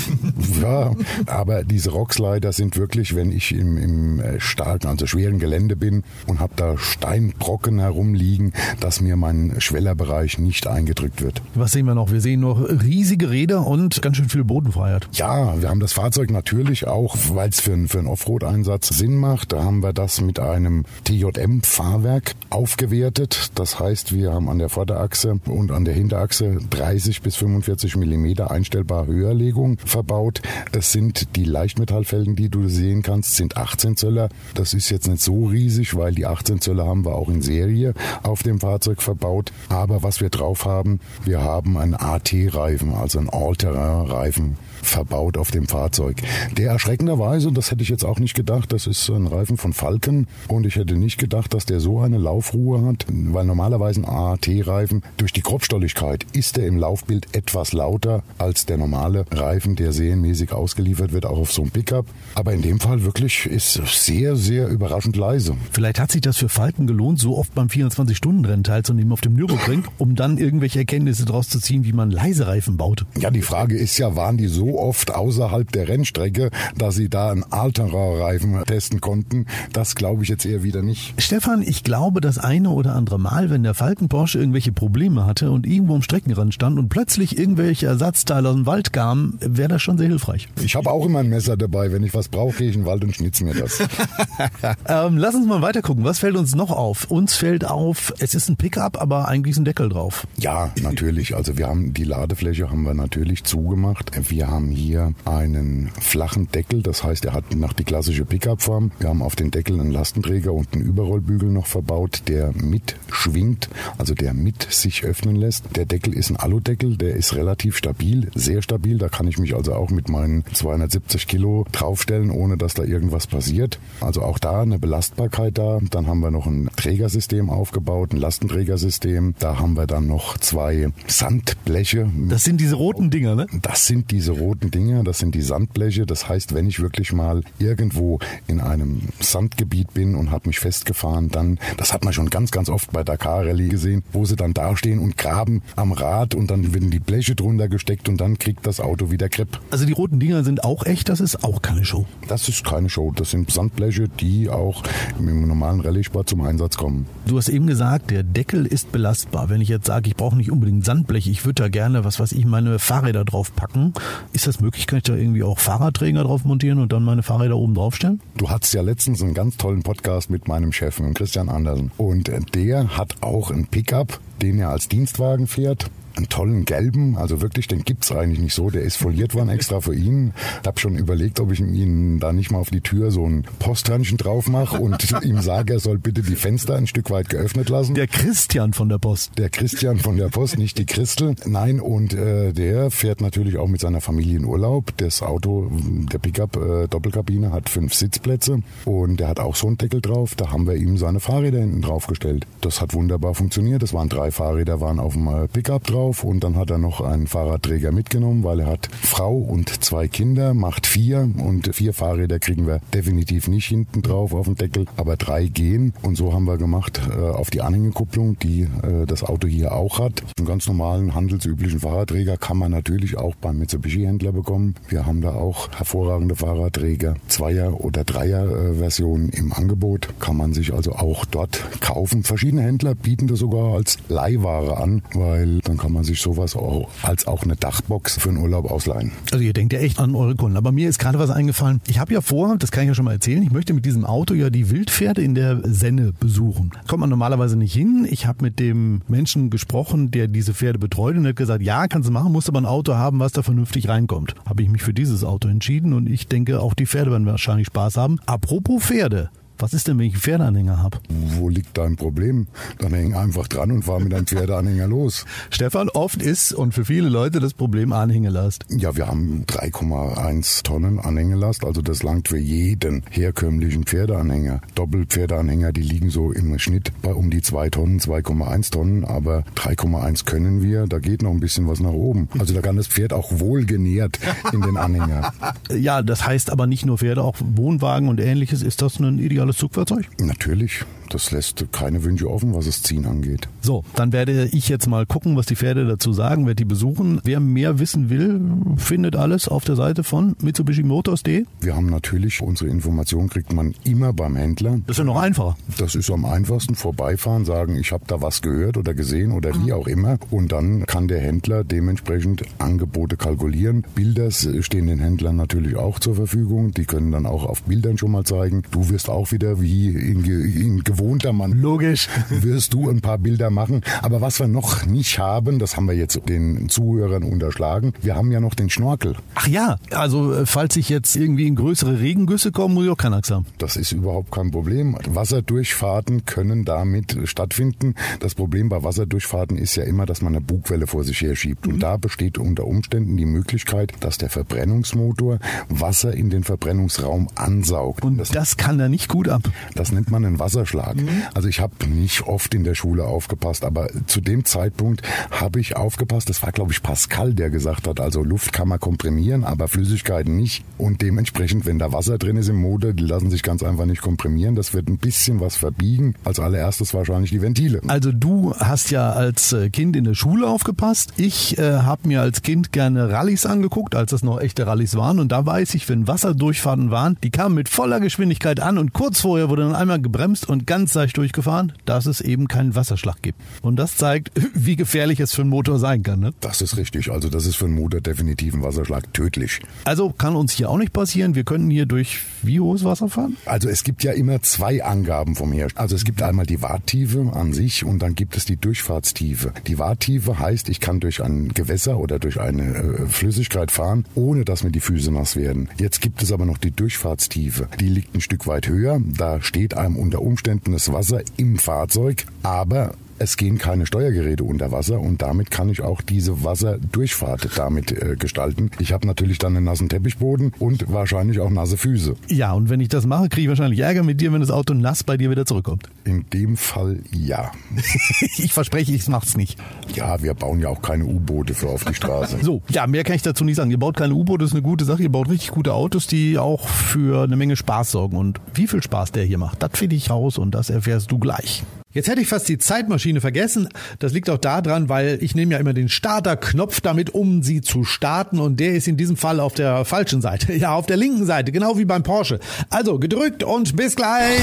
ja, 0.61 0.91
aber 1.27 1.63
diese 1.63 1.91
Rockslider 1.91 2.51
sind 2.51 2.75
wirklich, 2.77 3.15
wenn 3.15 3.31
ich 3.31 3.53
im, 3.55 3.77
im 3.77 4.19
äh, 4.19 4.39
starken, 4.39 4.87
also 4.87 5.07
schweren 5.07 5.39
Gelände 5.39 5.75
bin 5.77 6.03
und 6.27 6.39
habe 6.41 6.53
da 6.57 6.77
Steinbrocken 6.77 7.79
herumliegen, 7.79 8.53
dass 8.81 8.99
mir 9.01 9.15
mein 9.15 9.55
Schwellerbereich 9.59 10.39
nicht 10.39 10.67
eingedrückt 10.67 11.21
wird. 11.21 11.41
Was 11.55 11.71
sehen 11.71 11.85
wir 11.85 11.95
noch? 11.95 12.11
Wir 12.11 12.21
sehen 12.21 12.41
noch 12.41 12.59
riesige 12.61 13.29
Räder 13.29 13.65
und 13.65 14.01
ganz 14.01 14.17
schön 14.17 14.27
viel 14.29 14.43
Bodenfreiheit. 14.43 15.07
Ja, 15.13 15.61
wir 15.61 15.69
haben 15.69 15.79
das 15.79 15.93
Fahrzeug 15.93 16.31
natürlich 16.31 16.85
auch, 16.87 17.15
weil 17.29 17.49
es 17.49 17.61
für, 17.61 17.73
einen- 17.73 17.87
für 17.87 17.99
einen 17.99 18.07
Offroad-Einsatz 18.07 18.89
Sinn 18.89 19.15
macht. 19.23 19.53
Da 19.53 19.63
haben 19.63 19.81
wir 19.81 19.93
das 19.93 20.19
mit 20.19 20.37
einem 20.37 20.83
TJM-Fahrwerk 21.05 22.33
aufgewertet. 22.49 23.51
Das 23.55 23.79
heißt, 23.79 24.13
wir 24.13 24.33
haben 24.33 24.49
an 24.49 24.59
der 24.59 24.67
Vorderachse 24.67 25.39
und 25.45 25.71
an 25.71 25.85
der 25.85 25.93
Hinterachse 25.93 26.57
30 26.69 27.21
bis 27.21 27.37
45 27.37 27.95
Millimeter 27.95 28.51
einstellbar 28.51 29.07
Höherlegung 29.07 29.77
verbaut. 29.85 30.41
Es 30.73 30.91
sind 30.91 31.35
die 31.37 31.45
Leichtmetallfelgen, 31.45 32.35
die 32.35 32.49
du 32.49 32.67
sehen 32.67 33.01
kannst, 33.01 33.37
sind 33.37 33.55
18 33.55 33.95
Zöller. 33.95 34.27
Das 34.55 34.73
ist 34.73 34.89
jetzt 34.89 35.07
nicht 35.07 35.21
so 35.21 35.45
riesig, 35.45 35.95
weil 35.95 36.13
die 36.13 36.25
18 36.25 36.59
Zöller 36.59 36.85
haben 36.85 37.05
wir 37.05 37.15
auch 37.15 37.29
in 37.29 37.41
Serie 37.41 37.93
auf 38.23 38.43
dem 38.43 38.59
Fahrzeug 38.59 39.01
verbaut. 39.01 39.53
Aber 39.69 40.03
was 40.03 40.19
wir 40.19 40.29
drauf 40.29 40.65
haben, 40.65 40.99
wir 41.23 41.41
haben 41.41 41.77
einen 41.77 41.95
AT-Reifen, 41.95 42.93
also 42.93 43.19
einen 43.19 43.29
All-Terrain-Reifen. 43.29 44.57
Verbaut 44.83 45.37
auf 45.37 45.51
dem 45.51 45.67
Fahrzeug. 45.67 46.17
Der 46.57 46.71
erschreckenderweise, 46.71 47.51
das 47.51 47.71
hätte 47.71 47.83
ich 47.83 47.89
jetzt 47.89 48.05
auch 48.05 48.19
nicht 48.19 48.33
gedacht, 48.33 48.71
das 48.71 48.87
ist 48.87 49.09
ein 49.09 49.27
Reifen 49.27 49.57
von 49.57 49.73
Falken 49.73 50.27
und 50.47 50.65
ich 50.65 50.75
hätte 50.75 50.95
nicht 50.95 51.17
gedacht, 51.17 51.53
dass 51.53 51.65
der 51.65 51.79
so 51.79 51.99
eine 51.99 52.17
Laufruhe 52.17 52.85
hat, 52.85 53.05
weil 53.09 53.45
normalerweise 53.45 54.01
ein 54.01 54.05
AAT-Reifen 54.05 55.03
durch 55.17 55.33
die 55.33 55.41
Kropfstolligkeit 55.41 56.25
ist 56.33 56.57
er 56.57 56.67
im 56.67 56.77
Laufbild 56.77 57.35
etwas 57.35 57.73
lauter 57.73 58.23
als 58.37 58.65
der 58.65 58.77
normale 58.77 59.25
Reifen, 59.31 59.75
der 59.75 59.93
serienmäßig 59.93 60.51
ausgeliefert 60.51 61.13
wird, 61.13 61.25
auch 61.25 61.37
auf 61.37 61.51
so 61.51 61.61
einem 61.61 61.71
Pickup. 61.71 62.05
Aber 62.35 62.53
in 62.53 62.61
dem 62.61 62.79
Fall 62.79 63.03
wirklich 63.03 63.45
ist 63.45 63.81
sehr, 63.85 64.35
sehr 64.35 64.67
überraschend 64.67 65.15
leise. 65.15 65.55
Vielleicht 65.71 65.99
hat 65.99 66.11
sich 66.11 66.21
das 66.21 66.37
für 66.37 66.49
Falken 66.49 66.87
gelohnt, 66.87 67.19
so 67.19 67.37
oft 67.37 67.53
beim 67.55 67.67
24-Stunden-Rennen 67.67 68.63
teilzunehmen 68.63 69.11
auf 69.11 69.21
dem 69.21 69.33
Nürburgring, 69.33 69.85
um 69.97 70.15
dann 70.15 70.37
irgendwelche 70.37 70.79
Erkenntnisse 70.79 71.25
daraus 71.25 71.49
zu 71.49 71.59
ziehen, 71.59 71.85
wie 71.85 71.93
man 71.93 72.11
leise 72.11 72.47
Reifen 72.47 72.77
baut. 72.77 73.05
Ja, 73.17 73.31
die 73.31 73.41
Frage 73.41 73.77
ist 73.77 73.97
ja, 73.97 74.15
waren 74.15 74.37
die 74.37 74.47
so 74.47 74.72
oft 74.77 75.13
außerhalb 75.13 75.71
der 75.71 75.87
Rennstrecke, 75.87 76.49
dass 76.77 76.95
sie 76.95 77.09
da 77.09 77.31
einen 77.31 77.43
Alterer-Reifen 77.43 78.63
testen 78.65 79.01
konnten? 79.01 79.45
Das 79.71 79.95
glaube 79.95 80.23
ich 80.23 80.29
jetzt 80.29 80.45
eher 80.45 80.63
wieder 80.63 80.81
nicht. 80.81 81.13
Stefan, 81.21 81.61
ich 81.61 81.83
glaube, 81.83 82.21
das 82.21 82.37
eine 82.37 82.69
oder 82.69 82.95
andere 82.95 83.19
Mal, 83.19 83.49
wenn 83.49 83.63
der 83.63 83.73
Falken 83.73 84.09
Porsche 84.09 84.39
irgendwelche 84.39 84.71
Probleme 84.71 85.25
hatte 85.25 85.51
und 85.51 85.65
irgendwo 85.65 85.95
am 85.95 86.01
Streckenrand 86.01 86.53
stand 86.53 86.77
und 86.79 86.89
plötzlich 86.89 87.37
irgendwelche 87.37 87.87
Ersatzteile 87.87 88.49
aus 88.49 88.55
dem 88.55 88.65
Wald 88.65 88.93
kamen, 88.93 89.37
wäre 89.39 89.69
das 89.69 89.81
schon 89.81 89.97
sehr 89.97 90.07
hilfreich. 90.07 90.47
Ich 90.61 90.75
habe 90.75 90.91
auch 90.91 91.05
immer 91.05 91.19
ein 91.19 91.29
Messer 91.29 91.57
dabei. 91.57 91.91
Wenn 91.91 92.03
ich 92.03 92.13
was 92.13 92.27
brauche, 92.27 92.57
gehe 92.57 92.69
ich 92.69 92.75
in 92.75 92.81
den 92.81 92.87
Wald 92.87 93.03
und 93.03 93.15
schnitze 93.15 93.43
mir 93.43 93.53
das. 93.53 93.79
ähm, 94.87 95.17
lass 95.17 95.35
uns 95.35 95.47
mal 95.47 95.61
weiter 95.61 95.81
gucken. 95.81 96.03
Was 96.03 96.19
fällt 96.19 96.35
uns 96.35 96.55
noch 96.55 96.71
auf? 96.71 97.09
Uns 97.09 97.35
fällt 97.35 97.65
auf, 97.65 98.13
es 98.19 98.35
ist 98.35 98.49
ein 98.49 98.55
Pickup, 98.55 99.01
aber 99.01 99.27
eigentlich 99.27 99.51
ist 99.51 99.59
ein 99.59 99.65
Deckel 99.65 99.89
drauf. 99.89 100.27
Ja, 100.37 100.71
natürlich. 100.81 101.35
Also 101.35 101.57
wir 101.57 101.67
haben 101.67 101.93
die 101.93 102.03
Ladefläche 102.03 102.69
haben 102.69 102.83
wir 102.83 102.93
natürlich 102.93 103.43
zugemacht. 103.43 104.11
Wir 104.29 104.47
haben 104.47 104.62
hier 104.69 105.13
einen 105.25 105.89
flachen 105.99 106.49
Deckel, 106.51 106.81
das 106.81 107.03
heißt, 107.03 107.25
er 107.25 107.33
hat 107.33 107.55
nach 107.55 107.73
die 107.73 107.83
klassische 107.83 108.25
Pickup-Form. 108.25 108.91
Wir 108.99 109.09
haben 109.09 109.21
auf 109.21 109.35
den 109.35 109.51
Deckel 109.51 109.79
einen 109.79 109.91
Lastenträger 109.91 110.53
und 110.53 110.73
einen 110.73 110.83
Überrollbügel 110.83 111.49
noch 111.49 111.67
verbaut, 111.67 112.23
der 112.27 112.51
mitschwingt, 112.53 113.69
also 113.97 114.13
der 114.13 114.33
mit 114.33 114.67
sich 114.71 115.03
öffnen 115.03 115.35
lässt. 115.35 115.75
Der 115.75 115.85
Deckel 115.85 116.13
ist 116.13 116.29
ein 116.29 116.37
Aludeckel, 116.37 116.97
der 116.97 117.15
ist 117.15 117.35
relativ 117.35 117.77
stabil, 117.77 118.29
sehr 118.35 118.61
stabil. 118.61 118.97
Da 118.97 119.09
kann 119.09 119.27
ich 119.27 119.37
mich 119.37 119.55
also 119.55 119.73
auch 119.73 119.89
mit 119.89 120.09
meinen 120.09 120.43
270 120.53 121.27
Kilo 121.27 121.65
draufstellen, 121.71 122.31
ohne 122.31 122.57
dass 122.57 122.73
da 122.73 122.83
irgendwas 122.83 123.27
passiert. 123.27 123.79
Also 124.01 124.21
auch 124.21 124.39
da 124.39 124.61
eine 124.61 124.79
Belastbarkeit 124.79 125.57
da. 125.57 125.79
Dann 125.89 126.07
haben 126.07 126.19
wir 126.19 126.31
noch 126.31 126.47
ein 126.47 126.69
Trägersystem 126.75 127.49
aufgebaut, 127.49 128.13
ein 128.13 128.17
Lastenträgersystem. 128.17 129.35
Da 129.39 129.59
haben 129.59 129.75
wir 129.75 129.87
dann 129.87 130.07
noch 130.07 130.37
zwei 130.37 130.89
Sandbleche. 131.07 132.09
Das 132.29 132.43
sind 132.43 132.59
diese 132.59 132.75
roten 132.75 133.09
Dinger, 133.09 133.35
ne? 133.35 133.47
Das 133.61 133.87
sind 133.87 134.11
diese 134.11 134.31
roten 134.31 134.52
Dinger, 134.55 135.03
das 135.03 135.19
sind 135.19 135.35
die 135.35 135.41
Sandbleche. 135.41 136.05
Das 136.05 136.27
heißt, 136.27 136.53
wenn 136.53 136.67
ich 136.67 136.79
wirklich 136.79 137.13
mal 137.13 137.41
irgendwo 137.59 138.19
in 138.47 138.59
einem 138.59 139.01
Sandgebiet 139.19 139.93
bin 139.93 140.15
und 140.15 140.31
habe 140.31 140.49
mich 140.49 140.59
festgefahren, 140.59 141.29
dann, 141.29 141.59
das 141.77 141.93
hat 141.93 142.03
man 142.03 142.13
schon 142.13 142.29
ganz, 142.29 142.51
ganz 142.51 142.69
oft 142.69 142.91
bei 142.91 143.03
Dakar 143.03 143.45
Rallye 143.45 143.69
gesehen, 143.69 144.03
wo 144.11 144.25
sie 144.25 144.35
dann 144.35 144.53
dastehen 144.53 144.99
und 144.99 145.17
graben 145.17 145.61
am 145.75 145.91
Rad 145.91 146.35
und 146.35 146.49
dann 146.49 146.73
werden 146.73 146.91
die 146.91 146.99
Bleche 146.99 147.35
drunter 147.35 147.67
gesteckt 147.67 148.09
und 148.09 148.19
dann 148.19 148.37
kriegt 148.37 148.65
das 148.65 148.79
Auto 148.79 149.11
wieder 149.11 149.29
Grip. 149.29 149.59
Also 149.71 149.85
die 149.85 149.93
roten 149.93 150.19
Dinger 150.19 150.43
sind 150.43 150.63
auch 150.63 150.85
echt, 150.85 151.09
das 151.09 151.19
ist 151.19 151.43
auch 151.43 151.61
keine 151.61 151.85
Show. 151.85 152.05
Das 152.27 152.47
ist 152.49 152.63
keine 152.63 152.89
Show, 152.89 153.11
das 153.15 153.31
sind 153.31 153.51
Sandbleche, 153.51 154.07
die 154.07 154.49
auch 154.49 154.83
im 155.19 155.47
normalen 155.47 155.81
Rallye-Sport 155.81 156.29
zum 156.29 156.41
Einsatz 156.41 156.77
kommen. 156.77 157.05
Du 157.25 157.37
hast 157.37 157.49
eben 157.49 157.67
gesagt, 157.67 158.11
der 158.11 158.23
Deckel 158.23 158.65
ist 158.65 158.91
belastbar. 158.91 159.49
Wenn 159.49 159.61
ich 159.61 159.69
jetzt 159.69 159.87
sage, 159.87 160.07
ich 160.09 160.15
brauche 160.15 160.35
nicht 160.35 160.51
unbedingt 160.51 160.85
Sandblech, 160.85 161.27
ich 161.27 161.45
würde 161.45 161.63
da 161.63 161.69
gerne, 161.69 162.03
was 162.03 162.19
weiß 162.19 162.31
ich, 162.33 162.45
meine 162.45 162.79
Fahrräder 162.79 163.25
drauf 163.25 163.55
packen, 163.55 163.93
ist 164.33 164.42
das 164.47 164.59
möglich? 164.59 164.87
Kann 164.87 164.97
ich 164.97 165.03
da 165.03 165.15
irgendwie 165.15 165.43
auch 165.43 165.59
Fahrradträger 165.59 166.23
drauf 166.23 166.45
montieren 166.45 166.79
und 166.79 166.93
dann 166.93 167.03
meine 167.03 167.23
Fahrräder 167.23 167.57
oben 167.57 167.73
drauf 167.73 167.95
stellen? 167.95 168.21
Du 168.37 168.49
hattest 168.49 168.73
ja 168.73 168.81
letztens 168.81 169.21
einen 169.21 169.33
ganz 169.33 169.57
tollen 169.57 169.83
Podcast 169.83 170.29
mit 170.29 170.47
meinem 170.47 170.71
Chef, 170.71 171.01
Christian 171.13 171.49
Andersen. 171.49 171.91
Und 171.97 172.31
der 172.53 172.97
hat 172.97 173.15
auch 173.21 173.51
einen 173.51 173.67
Pickup, 173.67 174.19
den 174.41 174.59
er 174.59 174.69
als 174.69 174.87
Dienstwagen 174.87 175.47
fährt 175.47 175.89
einen 176.15 176.29
tollen 176.29 176.65
gelben, 176.65 177.17
also 177.17 177.41
wirklich, 177.41 177.67
den 177.67 177.83
gibt's 177.83 178.11
eigentlich 178.11 178.39
nicht 178.39 178.53
so, 178.53 178.69
der 178.69 178.83
ist 178.83 178.97
foliert 178.97 179.33
worden 179.33 179.49
extra 179.49 179.81
für 179.81 179.95
ihn. 179.95 180.33
Ich 180.61 180.67
habe 180.67 180.79
schon 180.79 180.97
überlegt, 180.97 181.39
ob 181.39 181.51
ich 181.51 181.59
ihm 181.59 182.19
da 182.19 182.33
nicht 182.33 182.51
mal 182.51 182.59
auf 182.59 182.69
die 182.69 182.81
Tür 182.81 183.11
so 183.11 183.25
ein 183.25 183.43
Posthörnchen 183.59 184.17
drauf 184.17 184.47
mache 184.47 184.77
und 184.77 185.11
ihm 185.23 185.41
sage, 185.41 185.73
er 185.73 185.79
soll 185.79 185.97
bitte 185.97 186.21
die 186.21 186.35
Fenster 186.35 186.75
ein 186.75 186.87
Stück 186.87 187.09
weit 187.09 187.29
geöffnet 187.29 187.69
lassen. 187.69 187.95
Der 187.95 188.07
Christian 188.07 188.73
von 188.73 188.89
der 188.89 188.99
Post. 188.99 189.37
Der 189.37 189.49
Christian 189.49 189.97
von 189.97 190.17
der 190.17 190.29
Post, 190.29 190.57
nicht 190.57 190.77
die 190.77 190.85
Christel. 190.85 191.35
Nein, 191.45 191.79
und 191.79 192.13
äh, 192.13 192.53
der 192.53 192.91
fährt 192.91 193.21
natürlich 193.21 193.57
auch 193.57 193.67
mit 193.67 193.81
seiner 193.81 194.01
Familie 194.01 194.37
in 194.37 194.45
Urlaub. 194.45 194.95
Das 194.97 195.21
Auto, 195.21 195.71
der 196.11 196.19
Pickup 196.19 196.55
äh, 196.57 196.87
Doppelkabine 196.87 197.51
hat 197.51 197.69
fünf 197.69 197.93
Sitzplätze 197.93 198.61
und 198.85 199.19
der 199.19 199.27
hat 199.27 199.39
auch 199.39 199.55
so 199.55 199.67
einen 199.67 199.77
Deckel 199.77 200.01
drauf. 200.01 200.35
Da 200.35 200.51
haben 200.51 200.67
wir 200.67 200.75
ihm 200.75 200.97
seine 200.97 201.19
Fahrräder 201.19 201.59
hinten 201.59 201.81
draufgestellt. 201.81 202.45
Das 202.61 202.81
hat 202.81 202.93
wunderbar 202.93 203.33
funktioniert. 203.33 203.81
Das 203.81 203.93
waren 203.93 204.09
drei 204.09 204.31
Fahrräder, 204.31 204.79
waren 204.81 204.99
auf 204.99 205.13
dem 205.13 205.27
äh, 205.27 205.47
Pickup 205.47 205.83
drauf 205.85 206.02
drauf 206.03 206.23
und 206.23 206.43
dann 206.43 206.57
hat 206.57 206.69
er 206.69 206.77
noch 206.77 207.01
einen 207.01 207.27
Fahrradträger 207.27 207.91
mitgenommen, 207.91 208.43
weil 208.43 208.59
er 208.59 208.67
hat 208.67 208.89
Frau 209.01 209.37
und 209.37 209.83
zwei 209.83 210.07
Kinder, 210.07 210.53
macht 210.53 210.85
vier 210.85 211.29
und 211.37 211.73
vier 211.73 211.93
Fahrräder 211.93 212.39
kriegen 212.39 212.67
wir 212.67 212.81
definitiv 212.93 213.47
nicht 213.47 213.67
hinten 213.67 214.01
drauf 214.01 214.33
auf 214.33 214.45
dem 214.45 214.55
Deckel, 214.55 214.85
aber 214.97 215.15
drei 215.15 215.45
gehen 215.45 215.93
und 216.01 216.15
so 216.15 216.33
haben 216.33 216.45
wir 216.45 216.57
gemacht 216.57 217.01
äh, 217.09 217.13
auf 217.13 217.49
die 217.49 217.61
Anhängekupplung, 217.61 218.37
die 218.39 218.63
äh, 218.63 219.05
das 219.07 219.23
Auto 219.23 219.47
hier 219.47 219.73
auch 219.73 219.99
hat. 219.99 220.23
Einen 220.37 220.47
ganz 220.47 220.67
normalen 220.67 221.15
handelsüblichen 221.15 221.79
Fahrradträger 221.79 222.35
kann 222.37 222.57
man 222.57 222.71
natürlich 222.71 223.17
auch 223.17 223.35
beim 223.35 223.59
Mitsubishi-Händler 223.59 224.33
bekommen. 224.33 224.75
Wir 224.89 225.05
haben 225.05 225.21
da 225.21 225.33
auch 225.33 225.69
hervorragende 225.71 226.35
Fahrradträger, 226.35 227.15
Zweier- 227.29 227.79
oder 227.79 228.03
Dreier-Versionen 228.03 229.29
im 229.29 229.53
Angebot, 229.53 230.09
kann 230.19 230.35
man 230.35 230.53
sich 230.53 230.73
also 230.73 230.93
auch 230.93 231.23
dort 231.25 231.63
kaufen. 231.79 232.23
Verschiedene 232.23 232.63
Händler 232.63 232.93
bieten 232.93 233.27
das 233.27 233.39
sogar 233.39 233.73
als 233.73 233.97
Leihware 234.09 234.77
an, 234.77 235.01
weil 235.13 235.59
dann 235.59 235.77
kann 235.77 235.92
man 235.93 236.03
sich 236.03 236.21
sowas 236.21 236.55
auch 236.55 236.89
als 237.01 237.27
auch 237.27 237.43
eine 237.43 237.55
Dachbox 237.55 238.17
für 238.17 238.29
einen 238.29 238.39
Urlaub 238.39 238.69
ausleihen. 238.69 239.11
Also 239.31 239.43
ihr 239.43 239.53
denkt 239.53 239.73
ja 239.73 239.79
echt 239.79 239.99
an 239.99 240.15
eure 240.15 240.35
Kunden. 240.35 240.57
Aber 240.57 240.71
mir 240.71 240.89
ist 240.89 240.99
gerade 240.99 241.19
was 241.19 241.29
eingefallen. 241.29 241.81
Ich 241.87 241.99
habe 241.99 242.13
ja 242.13 242.21
vor, 242.21 242.57
das 242.57 242.71
kann 242.71 242.83
ich 242.83 242.89
ja 242.89 242.95
schon 242.95 243.05
mal 243.05 243.13
erzählen, 243.13 243.41
ich 243.43 243.51
möchte 243.51 243.73
mit 243.73 243.85
diesem 243.85 244.05
Auto 244.05 244.33
ja 244.33 244.49
die 244.49 244.69
Wildpferde 244.69 245.21
in 245.21 245.35
der 245.35 245.61
Senne 245.63 246.13
besuchen. 246.19 246.71
Kommt 246.87 247.01
man 247.01 247.09
normalerweise 247.09 247.55
nicht 247.57 247.73
hin. 247.73 248.07
Ich 248.09 248.25
habe 248.25 248.43
mit 248.43 248.59
dem 248.59 249.01
Menschen 249.07 249.49
gesprochen, 249.49 250.11
der 250.11 250.27
diese 250.27 250.53
Pferde 250.53 250.79
betreut 250.79 251.15
und 251.15 251.27
hat 251.27 251.35
gesagt, 251.35 251.63
ja, 251.63 251.87
kannst 251.87 252.09
du 252.09 252.13
machen, 252.13 252.31
musst 252.31 252.49
aber 252.49 252.59
ein 252.59 252.65
Auto 252.65 252.95
haben, 252.95 253.19
was 253.19 253.31
da 253.31 253.43
vernünftig 253.43 253.87
reinkommt. 253.87 254.35
Habe 254.45 254.63
ich 254.63 254.69
mich 254.69 254.81
für 254.81 254.93
dieses 254.93 255.23
Auto 255.23 255.47
entschieden 255.47 255.93
und 255.93 256.07
ich 256.07 256.27
denke, 256.27 256.59
auch 256.59 256.73
die 256.73 256.85
Pferde 256.85 257.11
werden 257.11 257.25
wahrscheinlich 257.25 257.67
Spaß 257.67 257.97
haben. 257.97 258.19
Apropos 258.25 258.83
Pferde. 258.83 259.29
Was 259.57 259.73
ist 259.73 259.87
denn, 259.87 259.97
wenn 259.97 260.07
ich 260.07 260.13
einen 260.13 260.21
Pferdeanhänger 260.21 260.81
habe? 260.81 260.99
Wo 261.09 261.49
liegt 261.49 261.77
dein 261.77 261.95
Problem? 261.95 262.47
Dann 262.79 262.93
häng 262.93 263.13
einfach 263.13 263.47
dran 263.47 263.71
und 263.71 263.83
fahr 263.83 263.99
mit 263.99 264.13
einem 264.13 264.25
Pferdeanhänger 264.25 264.87
los. 264.87 265.25
Stefan, 265.49 265.89
oft 265.89 266.21
ist 266.21 266.53
und 266.53 266.73
für 266.73 266.85
viele 266.85 267.09
Leute 267.09 267.39
das 267.39 267.53
Problem 267.53 267.93
Anhängelast. 267.93 268.65
Ja, 268.69 268.95
wir 268.95 269.07
haben 269.07 269.45
3,1 269.47 270.63
Tonnen 270.63 270.99
Anhängelast, 270.99 271.63
also 271.63 271.81
das 271.81 272.03
langt 272.03 272.27
für 272.27 272.37
jeden 272.37 273.03
herkömmlichen 273.09 273.83
Pferdeanhänger. 273.83 274.61
Doppelpferdeanhänger, 274.75 275.71
die 275.71 275.81
liegen 275.81 276.09
so 276.09 276.31
im 276.31 276.57
Schnitt 276.59 276.91
bei 277.01 277.13
um 277.13 277.29
die 277.29 277.41
2 277.41 277.69
Tonnen, 277.69 277.99
2,1 277.99 278.71
Tonnen, 278.71 279.05
aber 279.05 279.43
3,1 279.55 280.25
können 280.25 280.61
wir, 280.61 280.87
da 280.87 280.99
geht 280.99 281.21
noch 281.21 281.31
ein 281.31 281.39
bisschen 281.39 281.67
was 281.67 281.79
nach 281.79 281.91
oben. 281.91 282.27
Also 282.37 282.53
da 282.53 282.61
kann 282.61 282.75
das 282.75 282.87
Pferd 282.87 283.13
auch 283.13 283.39
wohlgenährt 283.39 284.19
in 284.51 284.61
den 284.61 284.77
Anhänger. 284.77 285.33
Ja, 285.71 286.01
das 286.01 286.25
heißt 286.25 286.51
aber 286.51 286.67
nicht 286.67 286.85
nur 286.85 286.97
Pferde, 286.97 287.23
auch 287.23 287.37
Wohnwagen 287.39 288.09
und 288.09 288.19
ähnliches. 288.19 288.61
Ist 288.61 288.81
das 288.81 288.99
ein 288.99 289.19
ideales 289.43 289.57
Zugfahrzeug? 289.57 290.05
Natürlich. 290.19 290.83
Das 291.13 291.29
lässt 291.29 291.63
keine 291.71 292.03
Wünsche 292.03 292.27
offen, 292.27 292.55
was 292.55 292.65
das 292.65 292.81
Ziehen 292.81 293.05
angeht. 293.05 293.47
So, 293.61 293.83
dann 293.93 294.11
werde 294.13 294.49
ich 294.51 294.67
jetzt 294.67 294.87
mal 294.87 295.05
gucken, 295.05 295.35
was 295.35 295.45
die 295.45 295.55
Pferde 295.55 295.85
dazu 295.85 296.11
sagen, 296.11 296.47
werde 296.47 296.55
die 296.55 296.65
besuchen. 296.65 297.21
Wer 297.23 297.39
mehr 297.39 297.77
wissen 297.77 298.09
will, 298.09 298.41
findet 298.77 299.15
alles 299.15 299.47
auf 299.47 299.63
der 299.63 299.75
Seite 299.75 300.03
von 300.03 300.35
Mitsubishi 300.41 300.81
Motors.de. 300.81 301.45
Wir 301.61 301.75
haben 301.75 301.85
natürlich, 301.85 302.41
unsere 302.41 302.71
Informationen 302.71 303.29
kriegt 303.29 303.53
man 303.53 303.75
immer 303.83 304.11
beim 304.11 304.35
Händler. 304.35 304.79
Das 304.87 304.95
ist 304.95 304.97
ja 304.97 305.03
noch 305.03 305.21
einfacher. 305.21 305.55
Das 305.77 305.93
ist 305.93 306.09
am 306.09 306.25
einfachsten, 306.25 306.73
vorbeifahren, 306.73 307.45
sagen, 307.45 307.75
ich 307.75 307.91
habe 307.91 308.05
da 308.07 308.23
was 308.23 308.41
gehört 308.41 308.77
oder 308.77 308.95
gesehen 308.95 309.33
oder 309.33 309.51
wie 309.63 309.71
auch 309.71 309.85
immer. 309.85 310.17
Und 310.31 310.51
dann 310.51 310.83
kann 310.87 311.07
der 311.07 311.19
Händler 311.19 311.63
dementsprechend 311.63 312.41
Angebote 312.57 313.17
kalkulieren. 313.17 313.85
Bilder 313.93 314.31
stehen 314.31 314.87
den 314.87 314.97
Händlern 314.97 315.35
natürlich 315.35 315.75
auch 315.75 315.99
zur 315.99 316.15
Verfügung. 316.15 316.71
Die 316.71 316.85
können 316.85 317.11
dann 317.11 317.27
auch 317.27 317.45
auf 317.45 317.61
Bildern 317.61 317.99
schon 317.99 318.09
mal 318.09 318.23
zeigen. 318.23 318.63
Du 318.71 318.89
wirst 318.89 319.11
auch 319.11 319.31
wieder 319.31 319.61
wie 319.61 319.89
in, 319.89 320.25
in 320.25 320.83
gewohnter 320.83 321.02
gewohnter 321.03 321.33
Mann. 321.33 321.51
Logisch. 321.51 322.07
Wirst 322.29 322.73
du 322.73 322.89
ein 322.89 323.01
paar 323.01 323.17
Bilder 323.17 323.49
machen. 323.49 323.81
Aber 324.01 324.21
was 324.21 324.39
wir 324.39 324.47
noch 324.47 324.85
nicht 324.85 325.19
haben, 325.19 325.59
das 325.59 325.75
haben 325.75 325.87
wir 325.87 325.95
jetzt 325.95 326.19
den 326.29 326.69
Zuhörern 326.69 327.23
unterschlagen. 327.23 327.93
Wir 328.01 328.15
haben 328.15 328.31
ja 328.31 328.39
noch 328.39 328.55
den 328.55 328.69
Schnorkel. 328.69 329.15
Ach 329.35 329.47
ja, 329.47 329.77
also 329.91 330.33
äh, 330.33 330.45
falls 330.45 330.77
ich 330.77 330.89
jetzt 330.89 331.15
irgendwie 331.15 331.47
in 331.47 331.55
größere 331.55 331.99
Regengüsse 331.99 332.51
komme, 332.51 332.75
muss 332.75 332.85
ich 332.85 332.89
auch 332.89 332.97
keinen 332.97 333.15
Angst 333.15 333.31
haben. 333.31 333.45
Das 333.57 333.75
ist 333.75 333.91
überhaupt 333.91 334.31
kein 334.31 334.51
Problem. 334.51 334.97
Wasserdurchfahrten 335.05 336.25
können 336.25 336.63
damit 336.63 337.17
stattfinden. 337.25 337.95
Das 338.21 338.35
Problem 338.35 338.69
bei 338.69 338.83
Wasserdurchfahrten 338.83 339.57
ist 339.57 339.75
ja 339.75 339.83
immer, 339.83 340.05
dass 340.05 340.21
man 340.21 340.33
eine 340.33 340.41
Bugwelle 340.41 340.87
vor 340.87 341.03
sich 341.03 341.21
her 341.21 341.35
schiebt. 341.35 341.67
Und 341.67 341.79
da 341.79 341.97
besteht 341.97 342.37
unter 342.37 342.65
Umständen 342.65 343.17
die 343.17 343.25
Möglichkeit, 343.25 343.91
dass 343.99 344.17
der 344.17 344.29
Verbrennungsmotor 344.29 345.39
Wasser 345.67 346.13
in 346.13 346.29
den 346.29 346.43
Verbrennungsraum 346.43 347.27
ansaugt. 347.35 348.05
Und 348.05 348.17
das, 348.17 348.29
das 348.29 348.55
kann 348.55 348.79
er 348.79 348.87
nicht 348.87 349.09
gut 349.09 349.27
ab. 349.27 349.41
Das 349.75 349.91
nennt 349.91 350.09
man 350.09 350.23
einen 350.23 350.39
Wasserschlag. 350.39 350.92
Mhm. 350.95 351.23
Also 351.33 351.47
ich 351.47 351.59
habe 351.59 351.73
nicht 351.87 352.23
oft 352.23 352.53
in 352.53 352.63
der 352.63 352.75
Schule 352.75 353.05
aufgepasst, 353.05 353.63
aber 353.63 353.89
zu 354.07 354.21
dem 354.21 354.45
Zeitpunkt 354.45 355.01
habe 355.31 355.59
ich 355.59 355.75
aufgepasst. 355.75 356.29
Das 356.29 356.43
war, 356.43 356.51
glaube 356.51 356.71
ich, 356.71 356.81
Pascal, 356.83 357.33
der 357.33 357.49
gesagt 357.49 357.87
hat, 357.87 357.99
also 357.99 358.23
Luft 358.23 358.53
kann 358.53 358.67
man 358.67 358.79
komprimieren, 358.79 359.43
aber 359.43 359.67
Flüssigkeiten 359.67 360.35
nicht. 360.35 360.63
Und 360.77 361.01
dementsprechend, 361.01 361.65
wenn 361.65 361.79
da 361.79 361.91
Wasser 361.91 362.17
drin 362.17 362.37
ist 362.37 362.49
im 362.49 362.57
Motor, 362.57 362.93
die 362.93 363.03
lassen 363.03 363.29
sich 363.29 363.43
ganz 363.43 363.63
einfach 363.63 363.85
nicht 363.85 364.01
komprimieren. 364.01 364.55
Das 364.55 364.73
wird 364.73 364.87
ein 364.87 364.97
bisschen 364.97 365.39
was 365.39 365.55
verbiegen. 365.55 366.15
Als 366.23 366.39
allererstes 366.39 366.93
wahrscheinlich 366.93 367.31
die 367.31 367.41
Ventile. 367.41 367.81
Also 367.87 368.11
du 368.11 368.53
hast 368.57 368.91
ja 368.91 369.11
als 369.11 369.53
äh, 369.53 369.69
Kind 369.69 369.95
in 369.95 370.03
der 370.03 370.13
Schule 370.13 370.47
aufgepasst. 370.47 371.13
Ich 371.17 371.57
äh, 371.57 371.79
habe 371.79 372.07
mir 372.07 372.21
als 372.21 372.41
Kind 372.41 372.71
gerne 372.71 373.09
Rallyes 373.09 373.45
angeguckt, 373.45 373.95
als 373.95 374.11
es 374.11 374.23
noch 374.23 374.39
echte 374.39 374.67
Rallyes 374.67 374.95
waren. 374.95 375.19
Und 375.19 375.31
da 375.31 375.45
weiß 375.45 375.75
ich, 375.75 375.87
wenn 375.89 376.07
Wasserdurchfahrten 376.07 376.91
waren, 376.91 377.17
die 377.23 377.31
kamen 377.31 377.55
mit 377.55 377.69
voller 377.69 377.99
Geschwindigkeit 377.99 378.59
an 378.59 378.77
und 378.77 378.93
kurz 378.93 379.21
vorher 379.21 379.49
wurde 379.49 379.63
dann 379.63 379.75
einmal 379.75 380.01
gebremst 380.01 380.47
und 380.49 380.67
ganz 380.73 380.95
leicht 380.95 381.17
durchgefahren, 381.17 381.71
dass 381.85 382.07
es 382.07 382.19
eben 382.19 382.47
keinen 382.47 382.73
Wasserschlag 382.73 383.21
gibt. 383.21 383.39
Und 383.61 383.75
das 383.75 383.95
zeigt, 383.95 384.31
wie 384.55 384.75
gefährlich 384.75 385.19
es 385.19 385.31
für 385.31 385.43
einen 385.43 385.51
Motor 385.51 385.77
sein 385.77 386.01
kann. 386.01 386.19
Ne? 386.19 386.33
Das 386.39 386.61
ist 386.61 386.77
richtig. 386.77 387.11
Also 387.11 387.29
das 387.29 387.45
ist 387.45 387.57
für 387.57 387.65
einen 387.65 387.75
Motor 387.75 388.01
definitiv 388.01 388.55
ein 388.55 388.63
Wasserschlag 388.63 389.13
tödlich. 389.13 389.59
Also 389.85 390.09
kann 390.09 390.35
uns 390.35 390.51
hier 390.51 390.71
auch 390.71 390.79
nicht 390.79 390.91
passieren. 390.91 391.35
Wir 391.35 391.43
können 391.43 391.69
hier 391.69 391.85
durch 391.85 392.21
wie 392.41 392.59
hohes 392.59 392.83
Wasser 392.83 393.07
fahren? 393.07 393.37
Also 393.45 393.69
es 393.69 393.83
gibt 393.83 394.03
ja 394.03 394.13
immer 394.13 394.41
zwei 394.41 394.83
Angaben 394.83 395.35
vom 395.35 395.51
Hersteller. 395.51 395.79
Also 395.79 395.95
es 395.95 396.05
gibt 396.05 396.23
einmal 396.23 396.47
die 396.47 396.63
Warttiefe 396.63 397.31
an 397.31 397.53
sich 397.53 397.85
und 397.85 397.99
dann 397.99 398.15
gibt 398.15 398.35
es 398.35 398.45
die 398.45 398.57
Durchfahrtstiefe. 398.57 399.53
Die 399.67 399.77
Warttiefe 399.77 400.39
heißt, 400.39 400.69
ich 400.69 400.79
kann 400.79 400.99
durch 400.99 401.21
ein 401.23 401.49
Gewässer 401.49 401.99
oder 401.99 402.17
durch 402.17 402.41
eine 402.41 402.63
äh, 402.63 403.05
Flüssigkeit 403.05 403.69
fahren, 403.69 404.05
ohne 404.15 404.43
dass 404.43 404.63
mir 404.63 404.71
die 404.71 404.79
Füße 404.79 405.11
nass 405.11 405.35
werden. 405.35 405.69
Jetzt 405.77 406.01
gibt 406.01 406.23
es 406.23 406.31
aber 406.31 406.47
noch 406.47 406.57
die 406.57 406.71
Durchfahrtstiefe. 406.71 407.67
Die 407.79 407.89
liegt 407.89 408.15
ein 408.15 408.21
Stück 408.21 408.47
weit 408.47 408.67
höher. 408.67 408.99
Da 409.05 409.39
steht 409.39 409.75
einem 409.75 409.97
unter 409.97 410.23
Umständen 410.23 410.62
das 410.71 410.91
Wasser 410.91 411.21
im 411.37 411.57
Fahrzeug, 411.57 412.25
aber 412.41 412.93
es 413.19 413.37
gehen 413.37 413.57
keine 413.57 413.85
Steuergeräte 413.85 414.43
unter 414.43 414.71
Wasser 414.71 414.99
und 414.99 415.21
damit 415.21 415.51
kann 415.51 415.69
ich 415.69 415.81
auch 415.81 416.01
diese 416.01 416.43
Wasserdurchfahrt 416.43 417.49
damit 417.57 417.91
äh, 417.91 418.15
gestalten. 418.17 418.71
Ich 418.79 418.93
habe 418.93 419.07
natürlich 419.07 419.37
dann 419.37 419.55
einen 419.55 419.65
nassen 419.65 419.89
Teppichboden 419.89 420.53
und 420.59 420.91
wahrscheinlich 420.91 421.39
auch 421.39 421.49
nasse 421.49 421.77
Füße. 421.77 422.15
Ja, 422.27 422.53
und 422.53 422.69
wenn 422.69 422.79
ich 422.79 422.89
das 422.89 423.05
mache, 423.05 423.29
kriege 423.29 423.43
ich 423.43 423.49
wahrscheinlich 423.49 423.79
Ärger 423.79 424.03
mit 424.03 424.21
dir, 424.21 424.33
wenn 424.33 424.41
das 424.41 424.51
Auto 424.51 424.73
nass 424.73 425.03
bei 425.03 425.17
dir 425.17 425.29
wieder 425.29 425.45
zurückkommt. 425.45 425.89
In 426.03 426.25
dem 426.31 426.57
Fall 426.57 426.99
ja. 427.11 427.51
ich 428.37 428.53
verspreche, 428.53 428.91
ich 428.93 429.07
mach's 429.07 429.37
nicht. 429.37 429.59
Ja, 429.95 430.21
wir 430.21 430.33
bauen 430.33 430.59
ja 430.59 430.69
auch 430.69 430.81
keine 430.81 431.05
U-Boote 431.05 431.53
für 431.53 431.69
auf 431.69 431.85
die 431.85 431.93
Straße. 431.93 432.37
so, 432.41 432.61
ja, 432.69 432.87
mehr 432.87 433.03
kann 433.03 433.15
ich 433.15 433.21
dazu 433.21 433.43
nicht 433.43 433.55
sagen. 433.55 433.71
Ihr 433.71 433.79
baut 433.79 433.97
keine 433.97 434.13
U-Boote, 434.13 434.43
das 434.43 434.51
ist 434.51 434.55
eine 434.55 434.63
gute 434.63 434.85
Sache. 434.85 435.03
Ihr 435.03 435.11
baut 435.11 435.29
richtig 435.29 435.51
gute 435.51 435.73
Autos, 435.73 436.07
die 436.07 436.37
auch 436.37 436.67
für 436.67 437.23
eine 437.23 437.35
Menge 437.35 437.55
Spaß 437.55 437.91
sorgen. 437.91 438.17
Und 438.17 438.41
wie 438.53 438.67
viel 438.67 438.81
Spaß 438.81 439.11
der 439.11 439.23
hier 439.23 439.37
macht, 439.37 439.61
das 439.61 439.71
finde 439.73 439.95
ich 439.95 440.09
raus 440.09 440.37
und 440.37 440.51
das 440.51 440.69
erfährst 440.69 441.11
du 441.11 441.19
gleich. 441.19 441.63
Jetzt 441.93 442.07
hätte 442.07 442.21
ich 442.21 442.27
fast 442.27 442.49
die 442.49 442.57
Zeitmaschine 442.57 443.21
vergessen. 443.21 443.69
Das 443.99 444.13
liegt 444.13 444.27
auch 444.31 444.39
daran, 444.39 444.89
weil 444.89 445.19
ich 445.21 445.35
nehme 445.35 445.53
ja 445.53 445.59
immer 445.59 445.73
den 445.73 445.89
Starterknopf 445.89 446.81
damit, 446.81 447.11
um 447.11 447.43
sie 447.43 447.61
zu 447.61 447.83
starten 447.83 448.39
und 448.39 448.59
der 448.59 448.73
ist 448.73 448.87
in 448.87 448.97
diesem 448.97 449.15
Fall 449.15 449.39
auf 449.39 449.53
der 449.53 449.85
falschen 449.85 450.21
Seite. 450.21 450.53
Ja, 450.63 450.75
auf 450.75 450.85
der 450.85 450.97
linken 450.97 451.25
Seite, 451.25 451.51
genau 451.51 451.77
wie 451.77 451.83
beim 451.83 452.03
Porsche. 452.03 452.39
Also 452.69 452.97
gedrückt 452.97 453.43
und 453.43 453.75
bis 453.75 453.95
gleich. 453.95 454.39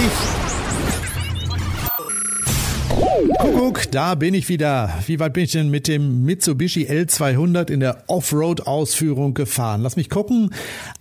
Kuckuck, 3.39 3.91
da 3.91 4.17
bin 4.17 4.35
ich 4.35 4.49
wieder. 4.49 4.93
Wie 5.07 5.19
weit 5.19 5.33
bin 5.33 5.45
ich 5.45 5.53
denn 5.53 5.71
mit 5.71 5.89
dem 5.89 6.25
Mitsubishi 6.25 6.87
L200 6.87 7.71
in 7.71 7.81
der 7.81 8.05
Offroad-Ausführung 8.09 9.33
gefahren? 9.35 9.81
Lass 9.83 9.97
mich 9.97 10.11
gucken. 10.11 10.51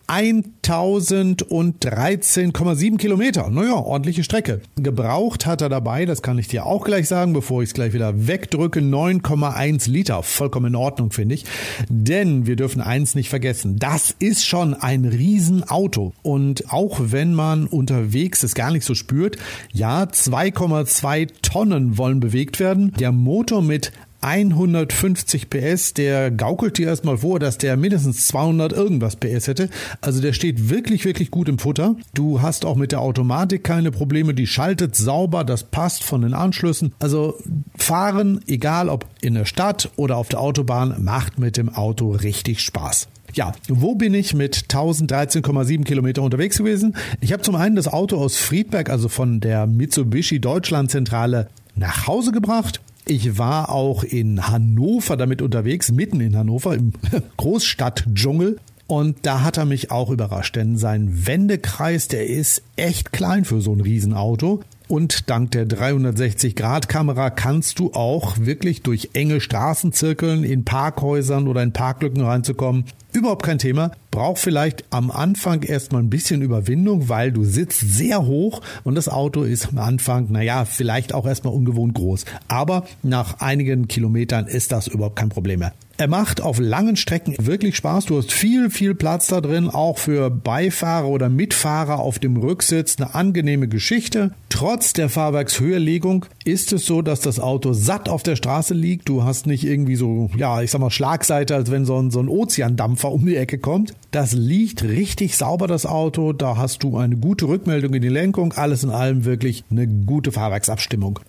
1013,7 0.09 2.97
Kilometer. 2.97 3.49
Naja, 3.49 3.75
ordentliche 3.75 4.23
Strecke. 4.23 4.61
Gebraucht 4.75 5.45
hat 5.45 5.61
er 5.61 5.69
dabei, 5.69 6.05
das 6.05 6.23
kann 6.23 6.39
ich 6.39 6.47
dir 6.47 6.65
auch 6.65 6.83
gleich 6.83 7.07
sagen, 7.07 7.33
bevor 7.33 7.61
ich 7.61 7.69
es 7.69 7.73
gleich 7.73 7.93
wieder 7.93 8.27
wegdrücke, 8.27 8.79
9,1 8.79 9.89
Liter. 9.89 10.23
Vollkommen 10.23 10.67
in 10.67 10.75
Ordnung, 10.75 11.11
finde 11.11 11.35
ich. 11.35 11.45
Denn 11.89 12.47
wir 12.47 12.55
dürfen 12.55 12.81
eins 12.81 13.13
nicht 13.13 13.29
vergessen. 13.29 13.77
Das 13.77 14.15
ist 14.17 14.45
schon 14.45 14.73
ein 14.73 15.05
Riesenauto. 15.05 16.13
Und 16.23 16.73
auch 16.73 16.99
wenn 16.99 17.33
man 17.33 17.67
unterwegs 17.67 18.43
es 18.43 18.55
gar 18.55 18.71
nicht 18.71 18.85
so 18.85 18.95
spürt, 18.95 19.37
ja, 19.71 20.03
2,2 20.03 21.27
Tonnen 21.41 21.97
wollen 21.97 22.19
bewegt 22.19 22.59
werden. 22.59 22.93
Der 22.99 23.11
Motor 23.11 23.61
mit 23.61 23.91
150 24.21 25.49
PS, 25.49 25.93
der 25.93 26.29
gaukelt 26.29 26.77
dir 26.77 26.87
erstmal 26.87 27.19
vor, 27.19 27.39
dass 27.39 27.57
der 27.57 27.77
mindestens 27.77 28.27
200 28.27 28.73
irgendwas 28.73 29.15
PS 29.15 29.47
hätte. 29.47 29.69
Also 30.01 30.21
der 30.21 30.33
steht 30.33 30.69
wirklich, 30.69 31.05
wirklich 31.05 31.31
gut 31.31 31.47
im 31.47 31.57
Futter. 31.57 31.95
Du 32.13 32.41
hast 32.41 32.65
auch 32.65 32.75
mit 32.75 32.91
der 32.91 33.01
Automatik 33.01 33.63
keine 33.63 33.91
Probleme, 33.91 34.33
die 34.33 34.47
schaltet 34.47 34.95
sauber, 34.95 35.43
das 35.43 35.63
passt 35.63 36.03
von 36.03 36.21
den 36.21 36.33
Anschlüssen. 36.33 36.93
Also 36.99 37.35
fahren, 37.77 38.41
egal 38.47 38.89
ob 38.89 39.05
in 39.21 39.35
der 39.35 39.45
Stadt 39.45 39.89
oder 39.95 40.17
auf 40.17 40.27
der 40.27 40.41
Autobahn, 40.41 41.03
macht 41.03 41.39
mit 41.39 41.55
dem 41.55 41.69
Auto 41.69 42.11
richtig 42.11 42.59
Spaß. 42.59 43.07
Ja, 43.33 43.53
wo 43.67 43.95
bin 43.95 44.13
ich 44.13 44.33
mit 44.33 44.65
1013,7 44.69 45.83
Kilometer 45.85 46.23
unterwegs 46.23 46.57
gewesen? 46.57 46.95
Ich 47.21 47.31
habe 47.31 47.43
zum 47.43 47.55
einen 47.55 47.75
das 47.75 47.87
Auto 47.87 48.17
aus 48.17 48.37
Friedberg, 48.37 48.89
also 48.89 49.07
von 49.07 49.39
der 49.39 49.67
Mitsubishi 49.67 50.39
Deutschland 50.41 50.91
Zentrale, 50.91 51.47
nach 51.75 52.07
Hause 52.07 52.31
gebracht 52.31 52.81
ich 53.09 53.37
war 53.37 53.69
auch 53.69 54.03
in 54.03 54.47
Hannover 54.47 55.17
damit 55.17 55.41
unterwegs, 55.41 55.91
mitten 55.91 56.21
in 56.21 56.35
Hannover 56.35 56.75
im 56.75 56.93
Großstadtdschungel. 57.37 58.59
Und 58.87 59.17
da 59.23 59.43
hat 59.43 59.57
er 59.57 59.65
mich 59.65 59.91
auch 59.91 60.09
überrascht, 60.09 60.55
denn 60.55 60.77
sein 60.77 61.27
Wendekreis, 61.27 62.07
der 62.07 62.27
ist 62.27 62.63
echt 62.75 63.11
klein 63.11 63.45
für 63.45 63.61
so 63.61 63.73
ein 63.73 63.81
Riesenauto. 63.81 64.61
Und 64.89 65.29
dank 65.29 65.51
der 65.51 65.67
360-Grad-Kamera 65.67 67.29
kannst 67.29 67.77
du 67.77 67.93
auch 67.93 68.39
wirklich 68.39 68.81
durch 68.81 69.11
enge 69.13 69.39
Straßen 69.39 69.93
zirkeln, 69.93 70.43
in 70.43 70.65
Parkhäusern 70.65 71.47
oder 71.47 71.61
in 71.61 71.73
Parklücken 71.73 72.23
reinzukommen. 72.23 72.85
Überhaupt 73.13 73.43
kein 73.43 73.59
Thema. 73.59 73.91
Braucht 74.09 74.39
vielleicht 74.39 74.85
am 74.89 75.11
Anfang 75.11 75.61
erstmal 75.61 76.01
ein 76.01 76.09
bisschen 76.09 76.41
Überwindung, 76.41 77.07
weil 77.07 77.31
du 77.31 77.43
sitzt 77.43 77.81
sehr 77.81 78.25
hoch 78.25 78.61
und 78.83 78.95
das 78.95 79.09
Auto 79.09 79.43
ist 79.43 79.67
am 79.67 79.77
Anfang, 79.77 80.31
naja, 80.31 80.65
vielleicht 80.65 81.13
auch 81.13 81.27
erstmal 81.27 81.53
ungewohnt 81.53 81.93
groß. 81.93 82.25
Aber 82.47 82.87
nach 83.03 83.41
einigen 83.41 83.87
Kilometern 83.87 84.47
ist 84.47 84.71
das 84.71 84.87
überhaupt 84.87 85.17
kein 85.17 85.29
Problem 85.29 85.59
mehr. 85.59 85.73
Er 85.99 86.07
macht 86.07 86.39
auf 86.39 86.59
langen 86.59 86.95
Strecken 86.95 87.35
wirklich 87.41 87.75
Spaß. 87.75 88.05
Du 88.05 88.17
hast 88.17 88.31
viel, 88.31 88.69
viel 88.69 88.95
Platz 88.95 89.27
da 89.27 89.41
drin, 89.41 89.67
auch 89.67 89.97
für 89.97 90.29
Beifahrer 90.29 91.09
oder 91.09 91.27
Mitfahrer 91.27 91.99
auf 91.99 92.19
dem 92.19 92.37
Rücksitz. 92.37 92.95
Eine 92.95 93.15
angenehme 93.15 93.67
Geschichte. 93.67 94.31
Trotz 94.47 94.93
der 94.93 95.09
Fahrwerkshöherlegung 95.09 96.25
ist 96.45 96.71
es 96.71 96.85
so, 96.85 97.01
dass 97.01 97.19
das 97.19 97.41
Auto 97.41 97.73
satt 97.73 98.07
auf 98.07 98.23
der 98.23 98.37
Straße 98.37 98.73
liegt. 98.73 99.09
Du 99.09 99.25
hast 99.25 99.45
nicht 99.45 99.65
irgendwie 99.65 99.97
so, 99.97 100.29
ja, 100.37 100.61
ich 100.61 100.71
sag 100.71 100.79
mal 100.79 100.89
Schlagseite, 100.89 101.53
als 101.53 101.69
wenn 101.69 101.83
so 101.83 101.97
ein, 102.01 102.11
so 102.11 102.21
ein 102.21 102.29
Ozeandampfer 102.29 103.11
um 103.11 103.25
die 103.25 103.35
Ecke 103.35 103.57
kommt. 103.57 103.93
Das 104.11 104.31
liegt 104.31 104.83
richtig 104.83 105.35
sauber, 105.35 105.67
das 105.67 105.85
Auto. 105.85 106.31
Da 106.31 106.55
hast 106.55 106.81
du 106.83 106.95
eine 106.95 107.17
gute 107.17 107.49
Rückmeldung 107.49 107.93
in 107.93 108.01
die 108.01 108.07
Lenkung. 108.07 108.53
Alles 108.53 108.85
in 108.85 108.89
allem 108.89 109.25
wirklich 109.25 109.65
eine 109.69 109.85
gute 109.85 110.31
Fahrwerksabstimmung. 110.31 111.19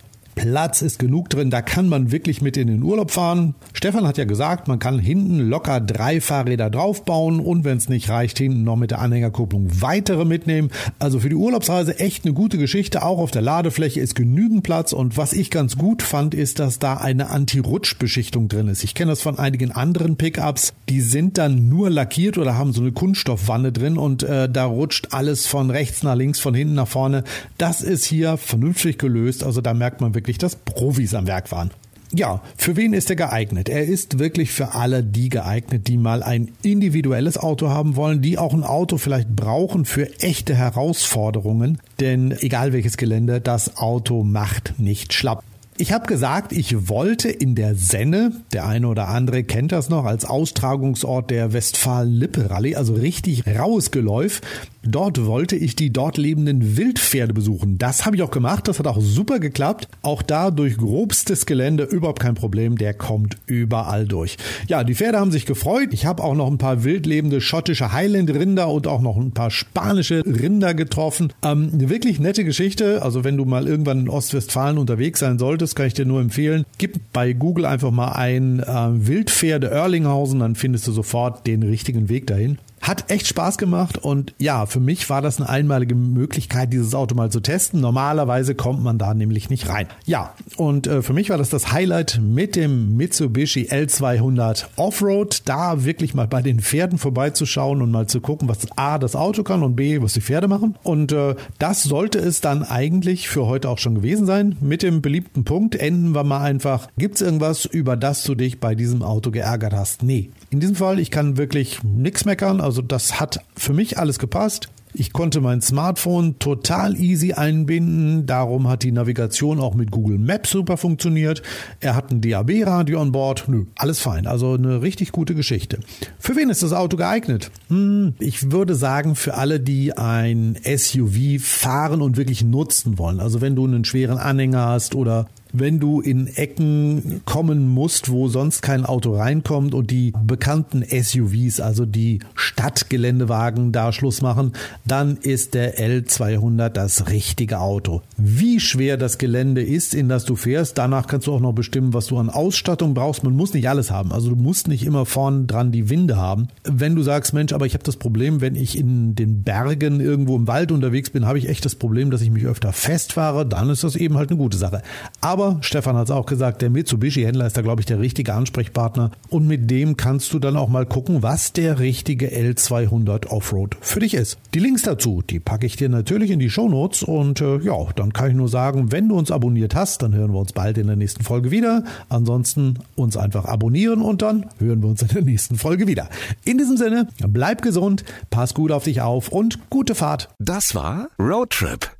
Platz 0.41 0.81
ist 0.81 0.99
genug 0.99 1.29
drin, 1.29 1.51
da 1.51 1.61
kann 1.61 1.87
man 1.87 2.13
wirklich 2.13 2.41
mit 2.41 2.57
in 2.57 2.69
den 2.69 2.83
Urlaub 2.83 3.11
fahren. 3.11 3.55
Stefan 3.75 4.07
hat 4.07 4.17
ja 4.17 4.25
gesagt, 4.25 4.69
man 4.69 4.79
kann 4.79 4.99
hinten 4.99 5.39
locker 5.39 5.83
drei 5.83 6.19
Fahrräder 6.23 6.71
draufbauen 6.71 7.41
und 7.41 7.65
wenn 7.65 7.77
es 7.77 7.91
nicht 7.91 8.09
reicht, 8.09 8.39
hinten 8.39 8.65
noch 8.65 8.77
mit 8.77 8.91
der 8.91 9.01
Anhängerkupplung 9.01 9.69
weitere 9.83 10.25
mitnehmen. 10.25 10.71
Also 10.99 11.21
für 11.21 11.29
die 11.29 11.35
Urlaubsreise 11.35 11.99
echt 11.99 12.25
eine 12.25 12.33
gute 12.33 12.57
Geschichte. 12.57 13.03
Auch 13.03 13.19
auf 13.19 13.31
der 13.31 13.43
Ladefläche 13.43 14.01
ist 14.01 14.15
genügend 14.15 14.63
Platz 14.63 14.95
und 14.95 15.19
was 15.19 15.35
ich 15.35 15.51
ganz 15.51 15.77
gut 15.77 16.01
fand, 16.01 16.33
ist, 16.33 16.59
dass 16.59 16.79
da 16.79 16.95
eine 16.95 17.29
Anti-Rutsch-Beschichtung 17.29 18.49
drin 18.49 18.69
ist. 18.69 18.83
Ich 18.83 18.95
kenne 18.95 19.11
das 19.11 19.21
von 19.21 19.39
einigen 19.39 19.73
anderen 19.73 20.17
Pickups, 20.17 20.73
die 20.89 21.03
sind 21.03 21.37
dann 21.37 21.69
nur 21.69 21.91
lackiert 21.91 22.39
oder 22.39 22.57
haben 22.57 22.73
so 22.73 22.81
eine 22.81 22.93
Kunststoffwanne 22.93 23.73
drin 23.73 23.99
und 23.99 24.23
äh, 24.23 24.49
da 24.49 24.65
rutscht 24.65 25.09
alles 25.11 25.47
von 25.47 25.69
rechts 25.69 26.03
nach 26.03 26.15
links, 26.15 26.41
von 26.41 26.55
hinten 26.55 26.77
nach 26.77 26.89
vorne. 26.89 27.25
Das 27.59 27.83
ist 27.83 28.07
hier 28.07 28.39
vernünftig 28.39 28.99
gelöst, 28.99 29.45
also 29.45 29.61
da 29.61 29.75
merkt 29.75 30.01
man 30.01 30.15
wirklich 30.15 30.30
wirklich, 30.31 30.39
dass 30.39 30.57
Profis 30.57 31.15
am 31.15 31.27
Werk 31.27 31.51
waren. 31.51 31.71
Ja, 32.13 32.41
für 32.57 32.77
wen 32.77 32.93
ist 32.93 33.09
er 33.09 33.17
geeignet? 33.17 33.69
Er 33.69 33.85
ist 33.85 34.19
wirklich 34.19 34.51
für 34.51 34.75
alle 34.75 35.05
die 35.05 35.29
geeignet, 35.29 35.87
die 35.87 35.97
mal 35.97 36.25
ein 36.25 36.51
individuelles 36.63 37.39
Auto 37.39 37.69
haben 37.69 37.95
wollen, 37.95 38.21
die 38.21 38.37
auch 38.37 38.53
ein 38.53 38.65
Auto 38.65 38.99
vielleicht 38.99 39.35
brauchen 39.37 39.85
für 39.85 40.13
echte 40.21 40.57
Herausforderungen. 40.57 41.79
Denn 42.01 42.33
egal 42.41 42.73
welches 42.73 42.97
Gelände, 42.97 43.41
das 43.41 43.77
Auto 43.77 44.25
macht 44.25 44.75
nicht 44.79 45.13
schlapp. 45.13 45.45
Ich 45.81 45.93
habe 45.93 46.07
gesagt, 46.07 46.53
ich 46.53 46.91
wollte 46.91 47.31
in 47.31 47.55
der 47.55 47.75
Senne, 47.75 48.33
der 48.53 48.67
eine 48.67 48.87
oder 48.87 49.09
andere 49.09 49.45
kennt 49.45 49.73
das 49.73 49.89
noch, 49.89 50.05
als 50.05 50.27
Austragungsort 50.27 51.31
der 51.31 51.55
Westfalen-Lippe-Rallye, 51.55 52.77
also 52.77 52.93
richtig 52.93 53.45
raues 53.47 53.91
Geläuf, 53.91 54.43
Dort 54.83 55.27
wollte 55.27 55.57
ich 55.57 55.77
die 55.77 55.93
dort 55.93 56.17
lebenden 56.17 56.79
Wildpferde 56.79 57.35
besuchen. 57.35 57.77
Das 57.77 58.07
habe 58.07 58.17
ich 58.17 58.23
auch 58.23 58.31
gemacht, 58.31 58.67
das 58.67 58.79
hat 58.79 58.87
auch 58.87 59.01
super 59.01 59.39
geklappt. 59.39 59.89
Auch 60.01 60.23
da 60.23 60.51
durch 60.51 60.79
grobstes 60.79 61.45
Gelände 61.45 61.85
überhaupt 61.85 62.21
kein 62.21 62.35
Problem, 62.35 62.79
der 62.79 62.95
kommt 62.95 63.37
überall 63.45 64.07
durch. 64.07 64.39
Ja, 64.69 64.83
die 64.83 64.95
Pferde 64.95 65.21
haben 65.21 65.33
sich 65.33 65.45
gefreut. 65.45 65.91
Ich 65.93 66.07
habe 66.07 66.25
auch 66.25 66.35
noch 66.35 66.47
ein 66.47 66.57
paar 66.57 66.83
wildlebende 66.83 67.43
schottische 67.43 67.93
Highland-Rinder 67.93 68.69
und 68.69 68.87
auch 68.87 69.03
noch 69.03 69.19
ein 69.19 69.33
paar 69.33 69.51
spanische 69.51 70.25
Rinder 70.25 70.73
getroffen. 70.73 71.31
Ähm, 71.43 71.69
wirklich 71.91 72.19
nette 72.19 72.45
Geschichte. 72.45 73.03
Also 73.03 73.23
wenn 73.23 73.37
du 73.37 73.45
mal 73.45 73.69
irgendwann 73.69 74.01
in 74.01 74.09
Ostwestfalen 74.09 74.79
unterwegs 74.79 75.21
sein 75.21 75.39
solltest, 75.39 75.70
kann 75.75 75.87
ich 75.87 75.95
dir 75.95 76.07
nur 76.07 76.21
empfehlen, 76.21 76.65
gib 76.79 77.13
bei 77.13 77.33
Google 77.33 77.67
einfach 77.67 77.91
mal 77.91 78.13
ein 78.13 78.61
äh, 78.61 79.07
Wildpferde 79.07 79.69
Erlinghausen, 79.71 80.41
dann 80.41 80.55
findest 80.55 80.87
du 80.87 80.93
sofort 80.93 81.47
den 81.47 81.63
richtigen 81.63 82.09
Weg 82.09 82.27
dahin. 82.27 82.59
Hat 82.81 83.11
echt 83.11 83.27
Spaß 83.27 83.59
gemacht 83.59 83.99
und 83.99 84.35
ja, 84.39 84.67
für 84.67 84.81
mich 84.81 85.11
war 85.11 85.21
das 85.21 85.39
eine 85.39 85.49
einmalige 85.49 85.95
Möglichkeit, 85.95 86.73
dieses 86.73 86.95
Auto 86.95 87.15
mal 87.15 87.31
zu 87.31 87.41
testen. 87.41 87.81
Normalerweise 87.81 88.55
kommt 88.55 88.83
man 88.83 88.97
da 88.97 89.13
nämlich 89.13 89.51
nicht 89.51 89.69
rein. 89.69 89.87
Ja, 90.07 90.35
und 90.57 90.87
äh, 90.87 91.03
für 91.03 91.13
mich 91.13 91.29
war 91.31 91.37
das 91.37 91.51
das 91.51 91.73
Highlight 91.73 92.21
mit 92.23 92.57
dem 92.57 92.97
Mitsubishi 92.97 93.69
L200 93.71 94.67
Offroad, 94.77 95.43
da 95.45 95.85
wirklich 95.85 96.15
mal 96.15 96.27
bei 96.27 96.41
den 96.41 96.61
Pferden 96.61 96.99
vorbeizuschauen 96.99 97.83
und 97.83 97.91
mal 97.91 98.07
zu 98.07 98.21
gucken, 98.21 98.49
was 98.49 98.67
A, 98.77 98.99
das 98.99 99.15
Auto 99.15 99.43
kann 99.43 99.63
und 99.63 99.77
B, 99.77 100.01
was 100.01 100.15
die 100.15 100.21
Pferde 100.21 100.49
machen. 100.49 100.77
Und 100.83 101.13
äh, 101.13 101.35
das 101.59 101.83
sollte 101.83 102.19
es 102.19 102.41
dann 102.41 102.63
eigentlich 102.63 103.29
für 103.29 103.47
heute 103.47 103.69
auch 103.69 103.79
schon 103.79 103.95
gewesen 103.95 104.27
sein. 104.27 104.57
Mit 104.61 104.83
dem 104.83 105.03
beliebten 105.03 105.45
Punkt 105.45 105.77
enden 105.77 106.15
wir 106.15 106.25
mal 106.25 106.41
einfach. 106.41 106.89
Gibt 106.97 107.17
es 107.17 107.21
irgendwas, 107.21 107.67
über 107.67 107.97
das 107.97 108.25
du 108.25 108.35
dich 108.35 108.61
bei 108.61 108.75
diesem 108.75 109.03
Auto 109.03 109.31
geärgert 109.31 109.73
hast? 109.73 110.03
Nee. 110.03 110.31
In 110.51 110.61
diesem 110.61 110.77
Fall, 110.77 110.99
ich 110.99 111.11
kann 111.11 111.37
wirklich 111.37 111.83
nichts 111.83 112.25
meckern. 112.25 112.61
Also 112.71 112.83
das 112.83 113.19
hat 113.19 113.41
für 113.57 113.73
mich 113.73 113.99
alles 113.99 114.21
gepasst. 114.21 114.69
Ich 114.95 115.13
konnte 115.13 115.41
mein 115.41 115.61
Smartphone 115.61 116.39
total 116.39 116.95
easy 116.97 117.33
einbinden, 117.33 118.27
darum 118.27 118.69
hat 118.69 118.85
die 118.85 118.93
Navigation 118.93 119.59
auch 119.59 119.75
mit 119.75 119.91
Google 119.91 120.19
Maps 120.19 120.51
super 120.51 120.77
funktioniert. 120.77 121.43
Er 121.81 121.97
hat 121.97 122.13
ein 122.13 122.21
DAB-Radio 122.21 123.03
an 123.03 123.11
Bord, 123.11 123.49
nö, 123.49 123.65
alles 123.75 123.99
fein, 123.99 124.29
also 124.29 124.55
eine 124.55 124.83
richtig 124.83 125.11
gute 125.11 125.35
Geschichte. 125.35 125.81
Für 126.21 126.37
wen 126.37 126.49
ist 126.49 126.63
das 126.63 126.73
Auto 126.73 126.97
geeignet? 126.97 127.51
Hm, 127.71 128.15
ich 128.21 128.53
würde 128.53 128.77
sagen, 128.77 129.17
für 129.17 129.35
alle, 129.35 129.59
die 129.59 129.93
ein 129.97 130.57
SUV 130.65 131.41
fahren 131.41 132.03
und 132.03 132.17
wirklich 132.17 132.45
nutzen 132.45 132.99
wollen. 132.99 133.19
Also 133.19 133.41
wenn 133.41 133.57
du 133.57 133.67
einen 133.67 133.85
schweren 133.85 134.19
Anhänger 134.19 134.65
hast 134.67 134.95
oder 134.95 135.27
wenn 135.53 135.81
du 135.81 136.01
in 136.01 136.27
Ecken 136.27 137.23
kommen 137.25 137.69
musst, 137.69 138.11
wo 138.11 138.29
sonst 138.29 138.63
kein 138.63 138.85
Auto 138.85 139.17
reinkommt 139.17 139.75
und 139.75 139.91
die 139.91 140.13
bekannten 140.25 140.85
SUVs, 140.85 141.61
also 141.61 141.87
die 141.87 142.21
Stadtgeländewagen, 142.35 143.73
da 143.73 143.93
Schluss 143.93 144.23
machen, 144.23 144.53
dann 144.87 145.17
ist 145.17 145.55
der 145.55 145.79
L200 145.79 146.69
das 146.71 147.09
richtige 147.09 147.61
Auto. 147.61 148.03
Wie 148.17 148.61
schwer 148.61 148.97
das 148.97 149.19
Gelände 149.19 149.63
ist, 149.63 149.95
in 149.95 150.09
das 150.09 150.25
du 150.25 150.37
fährst, 150.37 150.79
danach 150.79 151.07
kannst 151.07 151.27
du 151.27 151.35
auch 151.35 151.41
noch 151.41 151.53
bestimmen, 151.53 151.95
was 151.95 152.07
du 152.07 152.19
an 152.19 152.31
Ausstattung 152.31 152.95
brauchst. 152.95 153.25
Man 153.25 153.37
muss 153.37 153.55
nicht 153.55 153.69
alles 153.69 153.91
haben. 153.91 154.13
Also 154.13 154.31
du 154.31 154.37
musst 154.37 154.69
nicht 154.69 154.85
immer 154.85 155.07
vorn 155.07 155.47
dran 155.47 155.73
die 155.73 155.91
Winde 155.91 156.17
haben. 156.17 156.49
Wenn 156.65 156.95
du 156.95 157.03
sagst, 157.03 157.33
Mensch, 157.33 157.53
aber 157.53 157.67
ich 157.67 157.75
habe 157.75 157.85
das 157.85 157.97
Problem, 157.97 158.41
wenn 158.41 158.55
ich 158.55 158.79
in 158.79 159.15
den 159.15 159.43
Bergen 159.43 160.01
irgendwo 160.01 160.37
im 160.37 160.47
Wald 160.47 160.73
unterwegs 160.73 161.11
bin, 161.11 161.27
habe 161.27 161.39
ich 161.39 161.49
echt 161.49 161.65
das 161.65 161.75
Problem, 161.75 162.11
dass 162.11 162.23
ich 162.23 162.31
mich 162.31 162.45
öfter 162.45 162.73
festfahre, 162.73 163.47
dann 163.47 163.71
ist 163.71 163.85
das 163.85 163.97
eben 163.97 164.17
halt 164.17 164.31
eine 164.31 164.39
gute 164.39 164.57
Sache. 164.57 164.83
Aber 165.21 165.40
aber 165.41 165.63
Stefan 165.63 165.97
hat 165.97 166.05
es 166.05 166.11
auch 166.11 166.27
gesagt, 166.27 166.61
der 166.61 166.69
Mitsubishi-Händler 166.69 167.47
ist 167.47 167.57
da, 167.57 167.63
glaube 167.63 167.81
ich, 167.81 167.87
der 167.87 167.99
richtige 167.99 168.35
Ansprechpartner. 168.35 169.11
Und 169.31 169.47
mit 169.47 169.71
dem 169.71 169.97
kannst 169.97 170.35
du 170.35 170.39
dann 170.39 170.57
auch 170.57 170.69
mal 170.69 170.85
gucken, 170.85 171.23
was 171.23 171.55
der 171.55 171.79
richtige 171.79 172.29
L200 172.29 173.29
Offroad 173.29 173.77
für 173.81 174.01
dich 174.01 174.15
ist. 174.15 174.39
Die 174.53 174.59
Links 174.59 174.83
dazu, 174.83 175.23
die 175.23 175.41
packe 175.41 175.65
ich 175.65 175.77
dir 175.77 175.89
natürlich 175.89 176.31
in 176.31 176.39
die 176.39 176.51
Shownotes. 176.51 177.03
Und 177.03 177.41
äh, 177.41 177.59
ja, 177.61 177.75
dann 177.97 178.13
kann 178.13 178.31
ich 178.31 178.37
nur 178.37 178.49
sagen, 178.49 178.93
wenn 178.93 179.09
du 179.09 179.17
uns 179.17 179.31
abonniert 179.31 179.75
hast, 179.75 180.03
dann 180.03 180.15
hören 180.15 180.33
wir 180.33 180.41
uns 180.41 180.53
bald 180.53 180.77
in 180.77 180.89
der 180.89 180.97
nächsten 180.97 181.25
Folge 181.25 181.51
wieder. 181.51 181.85
Ansonsten 182.11 182.79
uns 182.97 183.17
einfach 183.17 183.47
abonnieren 183.47 184.03
und 184.03 184.21
dann 184.21 184.47
hören 184.59 184.83
wir 184.83 184.91
uns 184.91 185.01
in 185.01 185.09
der 185.09 185.23
nächsten 185.23 185.57
Folge 185.57 185.87
wieder. 185.87 186.09
In 186.45 186.59
diesem 186.59 186.77
Sinne, 186.77 187.09
bleib 187.27 187.63
gesund, 187.63 188.05
pass 188.29 188.53
gut 188.53 188.73
auf 188.73 188.85
dich 188.85 189.01
auf 189.01 189.31
und 189.31 189.71
gute 189.71 189.95
Fahrt. 189.95 190.29
Das 190.39 190.75
war 190.75 191.09
Roadtrip 191.19 192.00